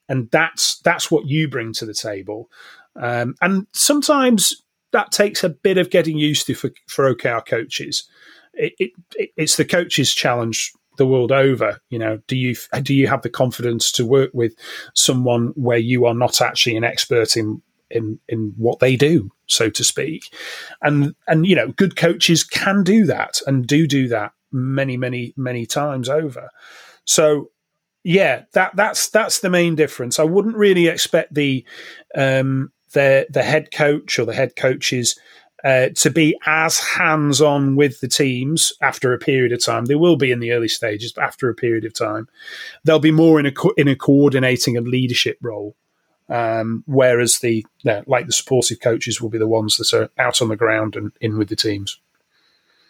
And 0.09 0.31
that's 0.31 0.81
that's 0.81 1.11
what 1.11 1.27
you 1.27 1.49
bring 1.49 1.73
to 1.75 1.87
the 1.87 1.95
table. 1.95 2.51
Um, 2.95 3.35
and 3.41 3.67
sometimes 3.73 4.63
that 4.95 5.11
takes 5.11 5.43
a 5.43 5.49
bit 5.49 5.77
of 5.77 5.91
getting 5.91 6.17
used 6.17 6.47
to 6.47 6.55
for, 6.55 6.71
for 6.87 7.13
OKR 7.13 7.45
coaches. 7.45 8.05
It, 8.55 8.73
it, 8.79 9.31
it's 9.37 9.57
the 9.57 9.65
coaches' 9.65 10.15
challenge 10.15 10.73
the 10.97 11.07
world 11.07 11.33
over. 11.33 11.81
You 11.91 11.99
know, 11.99 12.21
do 12.29 12.37
you 12.37 12.55
do 12.83 12.95
you 12.95 13.09
have 13.09 13.23
the 13.23 13.29
confidence 13.29 13.91
to 13.93 14.07
work 14.07 14.31
with 14.33 14.55
someone 14.95 15.49
where 15.57 15.79
you 15.79 16.07
are 16.07 16.15
not 16.15 16.41
actually 16.41 16.77
an 16.77 16.85
expert 16.85 17.37
in 17.37 17.61
in 17.91 18.21
in 18.29 18.55
what 18.57 18.79
they 18.79 18.95
do, 18.95 19.33
so 19.49 19.69
to 19.71 19.83
speak? 19.83 20.33
And 20.81 21.17
and 21.27 21.45
you 21.45 21.57
know, 21.57 21.73
good 21.73 21.97
coaches 21.97 22.45
can 22.45 22.85
do 22.85 23.05
that 23.07 23.41
and 23.49 23.67
do 23.67 23.89
do 23.89 24.07
that 24.09 24.31
many 24.53 24.97
many 24.97 25.35
many 25.37 25.67
times 25.67 26.09
over. 26.09 26.51
So 27.05 27.51
yeah, 28.05 28.45
that 28.53 28.77
that's 28.77 29.09
that's 29.09 29.41
the 29.41 29.51
main 29.51 29.75
difference. 29.75 30.21
I 30.21 30.25
wouldn't 30.25 30.57
really 30.57 30.87
expect 30.87 31.35
the 31.35 31.65
um, 32.15 32.71
the 32.95 33.27
the 33.31 33.43
head 33.43 33.71
coach 33.71 34.19
or 34.19 34.25
the 34.25 34.35
head 34.35 34.57
coaches 34.57 35.19
uh, 35.65 35.89
to 35.95 36.11
be 36.11 36.37
as 36.47 36.79
hands 36.79 37.41
on 37.41 37.75
with 37.75 38.01
the 38.01 38.09
teams 38.09 38.73
after 38.83 39.15
a 39.15 39.19
period 39.19 39.53
of 39.53 39.65
time. 39.65 39.87
They 39.87 39.95
will 39.95 40.17
be 40.17 40.31
in 40.31 40.41
the 40.41 40.53
early 40.53 40.69
stages, 40.69 41.13
but 41.13 41.25
after 41.25 41.49
a 41.49 41.55
period 41.55 41.85
of 41.85 41.95
time, 41.95 42.29
they'll 42.85 42.99
be 42.99 43.11
more 43.11 43.41
in 43.41 43.47
a 43.47 43.53
co- 43.53 43.75
in 43.77 43.89
a 43.89 43.97
coordinating 43.97 44.77
and 44.77 44.87
leadership 44.87 45.39
role. 45.41 45.75
Um, 46.29 46.85
whereas 46.87 47.41
the 47.41 47.67
like 47.85 48.27
the 48.27 48.33
supportive 48.33 48.81
coaches 48.81 49.21
will 49.21 49.29
be 49.29 49.39
the 49.39 49.47
ones 49.47 49.77
that 49.77 49.93
are 49.93 50.11
out 50.19 50.41
on 50.41 50.49
the 50.49 50.57
ground 50.57 50.97
and 50.97 51.13
in 51.21 51.39
with 51.39 51.49
the 51.49 51.57
teams. 51.57 52.01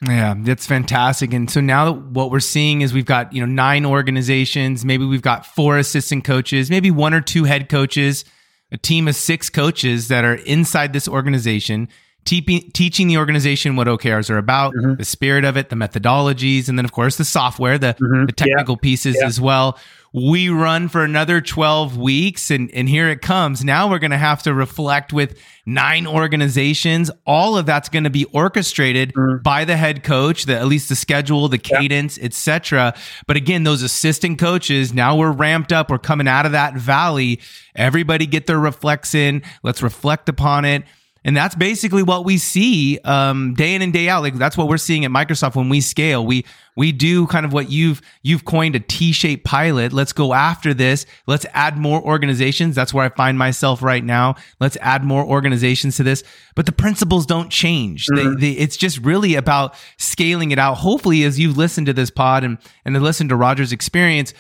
Yeah, 0.07 0.35
that's 0.37 0.67
fantastic. 0.67 1.33
And 1.33 1.51
so 1.51 1.61
now 1.61 1.93
what 1.93 2.31
we're 2.31 2.41
seeing 2.41 2.83
is 2.83 2.93
we've 2.93 3.07
got, 3.07 3.33
you 3.33 3.41
know, 3.41 3.51
nine 3.51 3.87
organizations, 3.87 4.85
maybe 4.85 5.05
we've 5.05 5.23
got 5.23 5.47
four 5.47 5.79
assistant 5.79 6.25
coaches, 6.25 6.69
maybe 6.69 6.91
one 6.91 7.15
or 7.15 7.21
two 7.21 7.45
head 7.45 7.69
coaches 7.69 8.25
a 8.73 8.79
team 8.79 9.09
of 9.09 9.15
six 9.15 9.51
coaches 9.51 10.09
that 10.09 10.25
are 10.25 10.35
inside 10.35 10.93
this 10.93 11.09
organization, 11.09 11.89
te- 12.25 12.71
teaching 12.71 13.09
the 13.09 13.19
organization 13.19 13.77
what 13.77 13.87
OKRs 13.87 14.31
are 14.31 14.39
about, 14.39 14.75
mm-hmm. 14.75 14.95
the 14.95 15.05
spirit 15.05 15.45
of 15.45 15.57
it, 15.57 15.69
the 15.69 15.77
methodologies, 15.77 16.69
and 16.69 16.79
then, 16.79 16.85
of 16.85 16.93
course, 16.93 17.17
the 17.17 17.25
software, 17.25 17.79
the, 17.79 17.95
mm-hmm. 17.95 18.27
the 18.27 18.33
technical 18.33 18.75
yeah. 18.75 18.83
pieces 18.83 19.17
yeah. 19.19 19.27
as 19.27 19.41
well. 19.41 19.79
We 20.15 20.49
run 20.49 20.89
for 20.89 21.03
another 21.03 21.41
12 21.41 21.97
weeks 21.97 22.49
and, 22.49 22.71
and 22.71 22.89
here 22.89 23.09
it 23.09 23.21
comes. 23.21 23.65
Now 23.65 23.91
we're 23.91 23.99
going 23.99 24.13
to 24.13 24.17
have 24.17 24.45
to 24.45 24.55
reflect 24.55 25.13
with 25.13 25.37
nine 25.67 26.07
organizations. 26.07 27.11
All 27.27 27.59
of 27.59 27.67
that's 27.67 27.89
going 27.89 28.05
to 28.05 28.11
be 28.11 28.25
orchestrated 28.27 29.13
mm. 29.13 29.43
by 29.43 29.65
the 29.65 29.77
head 29.77 30.05
coach, 30.05 30.45
the, 30.45 30.57
at 30.57 30.69
least 30.69 30.89
the 30.89 30.95
schedule, 30.95 31.49
the 31.49 31.59
cadence, 31.59 32.17
yeah. 32.17 32.27
etc. 32.27 32.95
But 33.27 33.37
again, 33.37 33.65
those 33.65 33.83
assistant 33.83 34.39
coaches, 34.39 34.95
now 34.95 35.17
we're 35.17 35.33
ramped 35.33 35.73
up. 35.73 35.91
We're 35.91 35.99
coming 35.99 36.29
out 36.29 36.47
of 36.47 36.53
that 36.53 36.75
valley. 36.75 37.41
Everybody 37.75 38.27
get 38.27 38.47
their 38.47 38.61
reflects 38.61 39.17
in. 39.17 39.43
Let's 39.65 39.83
reflect 39.83 40.29
upon 40.29 40.65
it 40.65 40.85
and 41.25 41.35
that's 41.35 41.55
basically 41.55 42.03
what 42.03 42.25
we 42.25 42.37
see 42.37 42.99
um, 42.99 43.55
day 43.55 43.75
in 43.75 43.81
and 43.81 43.93
day 43.93 44.09
out. 44.09 44.23
Like 44.23 44.35
that's 44.35 44.59
what 44.59 44.69
we're 44.69 44.77
seeing 44.77 45.05
at 45.05 45.11
Microsoft 45.11 45.57
when 45.57 45.71
we 45.71 45.81
scale. 45.81 46.25
We 46.25 46.45
we 46.77 46.93
do 46.93 47.27
kind 47.29 47.47
of 47.47 47.53
what 47.53 47.71
you've 47.71 48.03
you've 48.23 48.45
coined 48.45 48.77
a 48.77 48.81
T-shaped 48.81 49.43
pilot. 49.45 49.93
Let's 49.93 50.13
go 50.13 50.35
after 50.35 50.75
this. 50.75 51.07
Let's 51.27 51.47
add 51.55 51.79
more 51.79 52.03
organizations. 52.03 52.75
That's 52.75 52.93
where 52.93 53.07
I 53.07 53.09
find 53.09 53.39
myself 53.39 53.83
right 53.83 54.05
now. 54.05 54.35
Let's 54.61 54.77
add 54.83 55.03
more 55.03 55.25
organizations 55.25 55.97
to 55.97 56.03
this. 56.03 56.23
But 56.55 56.67
the 56.67 56.73
principles 56.73 57.25
don't 57.25 57.51
change. 57.51 58.07
Mm-hmm. 58.07 58.35
They, 58.35 58.53
they, 58.53 58.59
it's 58.59 58.77
just 58.77 58.99
really 58.99 59.35
about 59.35 59.77
scaling 59.97 60.51
it 60.51 60.59
out. 60.59 60.75
Hopefully, 60.75 61.25
as 61.25 61.41
you've 61.41 61.57
listened 61.57 61.87
to 61.87 61.95
this 61.95 62.11
pod 62.11 62.45
and 62.45 62.59
and 62.85 63.01
listened 63.03 63.31
to 63.31 63.37
Roger's 63.37 63.73
experience 63.73 64.35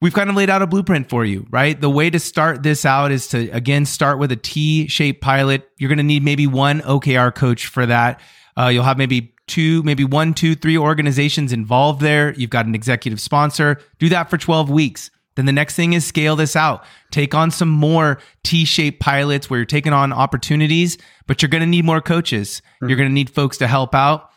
we've 0.00 0.14
kind 0.14 0.30
of 0.30 0.36
laid 0.36 0.50
out 0.50 0.62
a 0.62 0.66
blueprint 0.66 1.08
for 1.08 1.24
you, 1.24 1.46
right? 1.50 1.80
The 1.80 1.90
way 1.90 2.10
to 2.10 2.18
start 2.18 2.62
this 2.62 2.84
out 2.84 3.12
is 3.12 3.28
to, 3.28 3.48
again, 3.50 3.86
start 3.86 4.18
with 4.18 4.32
a 4.32 4.36
T 4.36 4.88
shaped 4.88 5.20
pilot. 5.20 5.68
You're 5.78 5.88
going 5.88 5.98
to 5.98 6.04
need 6.04 6.22
maybe 6.22 6.46
one 6.46 6.80
OKR 6.80 7.34
coach 7.34 7.66
for 7.66 7.86
that. 7.86 8.20
Uh, 8.58 8.68
you'll 8.68 8.84
have 8.84 8.98
maybe 8.98 9.34
two, 9.46 9.82
maybe 9.82 10.04
one, 10.04 10.34
two, 10.34 10.54
three 10.54 10.76
organizations 10.76 11.52
involved 11.52 12.00
there. 12.00 12.34
You've 12.34 12.50
got 12.50 12.66
an 12.66 12.74
executive 12.74 13.20
sponsor. 13.20 13.80
Do 13.98 14.08
that 14.08 14.28
for 14.30 14.38
12 14.38 14.70
weeks. 14.70 15.10
Then 15.36 15.44
the 15.44 15.52
next 15.52 15.76
thing 15.76 15.92
is 15.92 16.04
scale 16.04 16.34
this 16.34 16.56
out. 16.56 16.84
Take 17.10 17.34
on 17.34 17.50
some 17.50 17.68
more 17.68 18.18
T 18.42 18.64
shaped 18.64 19.00
pilots 19.00 19.48
where 19.48 19.58
you're 19.58 19.66
taking 19.66 19.92
on 19.92 20.12
opportunities, 20.12 20.96
but 21.26 21.42
you're 21.42 21.50
going 21.50 21.60
to 21.60 21.66
need 21.66 21.84
more 21.84 22.00
coaches. 22.00 22.62
Mm-hmm. 22.76 22.88
You're 22.88 22.96
going 22.96 23.10
to 23.10 23.14
need 23.14 23.30
folks 23.30 23.58
to 23.58 23.66
help 23.66 23.94
out. 23.94 24.30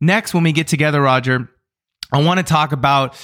Next, 0.00 0.34
when 0.34 0.42
we 0.42 0.52
get 0.52 0.66
together, 0.66 1.00
Roger, 1.00 1.48
I 2.12 2.22
want 2.22 2.38
to 2.38 2.44
talk 2.44 2.72
about 2.72 3.14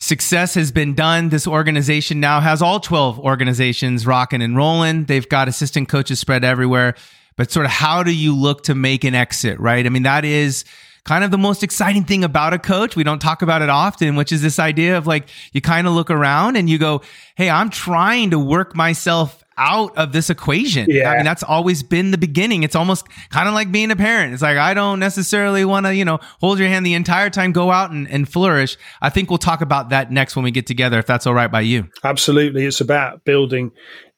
Success 0.00 0.54
has 0.54 0.72
been 0.72 0.94
done. 0.94 1.28
This 1.28 1.46
organization 1.46 2.20
now 2.20 2.40
has 2.40 2.62
all 2.62 2.80
12 2.80 3.18
organizations 3.20 4.06
rocking 4.06 4.40
and 4.40 4.56
rolling. 4.56 5.04
They've 5.04 5.28
got 5.28 5.46
assistant 5.46 5.88
coaches 5.90 6.18
spread 6.18 6.42
everywhere. 6.42 6.94
But 7.36 7.50
sort 7.50 7.66
of 7.66 7.72
how 7.72 8.02
do 8.02 8.12
you 8.12 8.34
look 8.34 8.64
to 8.64 8.74
make 8.74 9.04
an 9.04 9.14
exit, 9.14 9.60
right? 9.60 9.84
I 9.84 9.88
mean, 9.90 10.04
that 10.04 10.24
is 10.24 10.64
kind 11.04 11.22
of 11.22 11.30
the 11.30 11.38
most 11.38 11.62
exciting 11.62 12.04
thing 12.04 12.24
about 12.24 12.54
a 12.54 12.58
coach. 12.58 12.96
We 12.96 13.04
don't 13.04 13.20
talk 13.20 13.42
about 13.42 13.62
it 13.62 13.68
often, 13.68 14.16
which 14.16 14.32
is 14.32 14.42
this 14.42 14.58
idea 14.58 14.96
of 14.96 15.06
like 15.06 15.28
you 15.52 15.60
kind 15.60 15.86
of 15.86 15.92
look 15.92 16.10
around 16.10 16.56
and 16.56 16.68
you 16.68 16.78
go, 16.78 17.02
Hey, 17.36 17.50
I'm 17.50 17.70
trying 17.70 18.30
to 18.30 18.38
work 18.38 18.74
myself 18.74 19.42
out 19.60 19.96
of 19.96 20.12
this 20.12 20.30
equation. 20.30 20.86
Yeah. 20.88 21.10
I 21.10 21.16
mean, 21.16 21.24
that's 21.24 21.42
always 21.42 21.82
been 21.82 22.10
the 22.10 22.18
beginning. 22.18 22.62
It's 22.62 22.74
almost 22.74 23.06
kind 23.28 23.46
of 23.46 23.54
like 23.54 23.70
being 23.70 23.90
a 23.90 23.96
parent. 23.96 24.32
It's 24.32 24.42
like, 24.42 24.56
I 24.56 24.72
don't 24.74 24.98
necessarily 24.98 25.64
want 25.64 25.86
to, 25.86 25.94
you 25.94 26.04
know, 26.04 26.18
hold 26.40 26.58
your 26.58 26.68
hand 26.68 26.84
the 26.86 26.94
entire 26.94 27.30
time, 27.30 27.52
go 27.52 27.70
out 27.70 27.90
and, 27.90 28.10
and 28.10 28.28
flourish. 28.28 28.76
I 29.02 29.10
think 29.10 29.30
we'll 29.30 29.38
talk 29.38 29.60
about 29.60 29.90
that 29.90 30.10
next 30.10 30.34
when 30.34 30.44
we 30.44 30.50
get 30.50 30.66
together, 30.66 30.98
if 30.98 31.06
that's 31.06 31.26
all 31.26 31.34
right 31.34 31.52
by 31.52 31.60
you. 31.60 31.88
Absolutely. 32.02 32.64
It's 32.64 32.80
about 32.80 33.24
building 33.24 33.70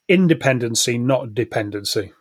independency, 0.08 0.96
not 0.96 1.34
dependency. 1.34 2.12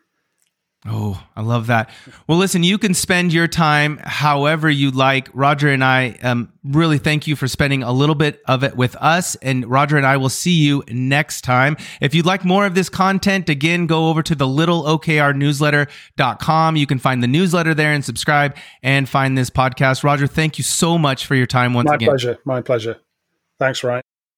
Oh, 0.87 1.23
I 1.35 1.41
love 1.41 1.67
that. 1.67 1.91
Well, 2.25 2.39
listen, 2.39 2.63
you 2.63 2.79
can 2.79 2.95
spend 2.95 3.33
your 3.33 3.47
time 3.47 3.99
however 4.03 4.67
you 4.67 4.89
like. 4.89 5.29
Roger 5.31 5.69
and 5.69 5.83
I 5.83 6.17
um, 6.23 6.51
really 6.63 6.97
thank 6.97 7.27
you 7.27 7.35
for 7.35 7.47
spending 7.47 7.83
a 7.83 7.91
little 7.91 8.15
bit 8.15 8.41
of 8.47 8.63
it 8.63 8.75
with 8.75 8.95
us. 8.95 9.35
And 9.43 9.69
Roger 9.69 9.97
and 9.97 10.07
I 10.07 10.17
will 10.17 10.29
see 10.29 10.53
you 10.53 10.83
next 10.89 11.41
time. 11.41 11.77
If 12.01 12.15
you'd 12.15 12.25
like 12.25 12.43
more 12.43 12.65
of 12.65 12.73
this 12.73 12.89
content, 12.89 13.47
again, 13.47 13.85
go 13.85 14.09
over 14.09 14.23
to 14.23 14.33
the 14.33 14.47
littleokrnewsletter.com. 14.47 16.75
You 16.75 16.87
can 16.87 16.97
find 16.97 17.21
the 17.21 17.27
newsletter 17.27 17.75
there 17.75 17.93
and 17.93 18.03
subscribe 18.03 18.55
and 18.81 19.07
find 19.07 19.37
this 19.37 19.51
podcast. 19.51 20.03
Roger, 20.03 20.25
thank 20.25 20.57
you 20.57 20.63
so 20.63 20.97
much 20.97 21.27
for 21.27 21.35
your 21.35 21.45
time 21.45 21.75
once 21.75 21.89
My 21.89 21.95
again. 21.95 22.07
My 22.07 22.11
pleasure. 22.11 22.39
My 22.43 22.61
pleasure. 22.61 22.97
Thanks, 23.59 23.83
Ryan. 23.83 24.01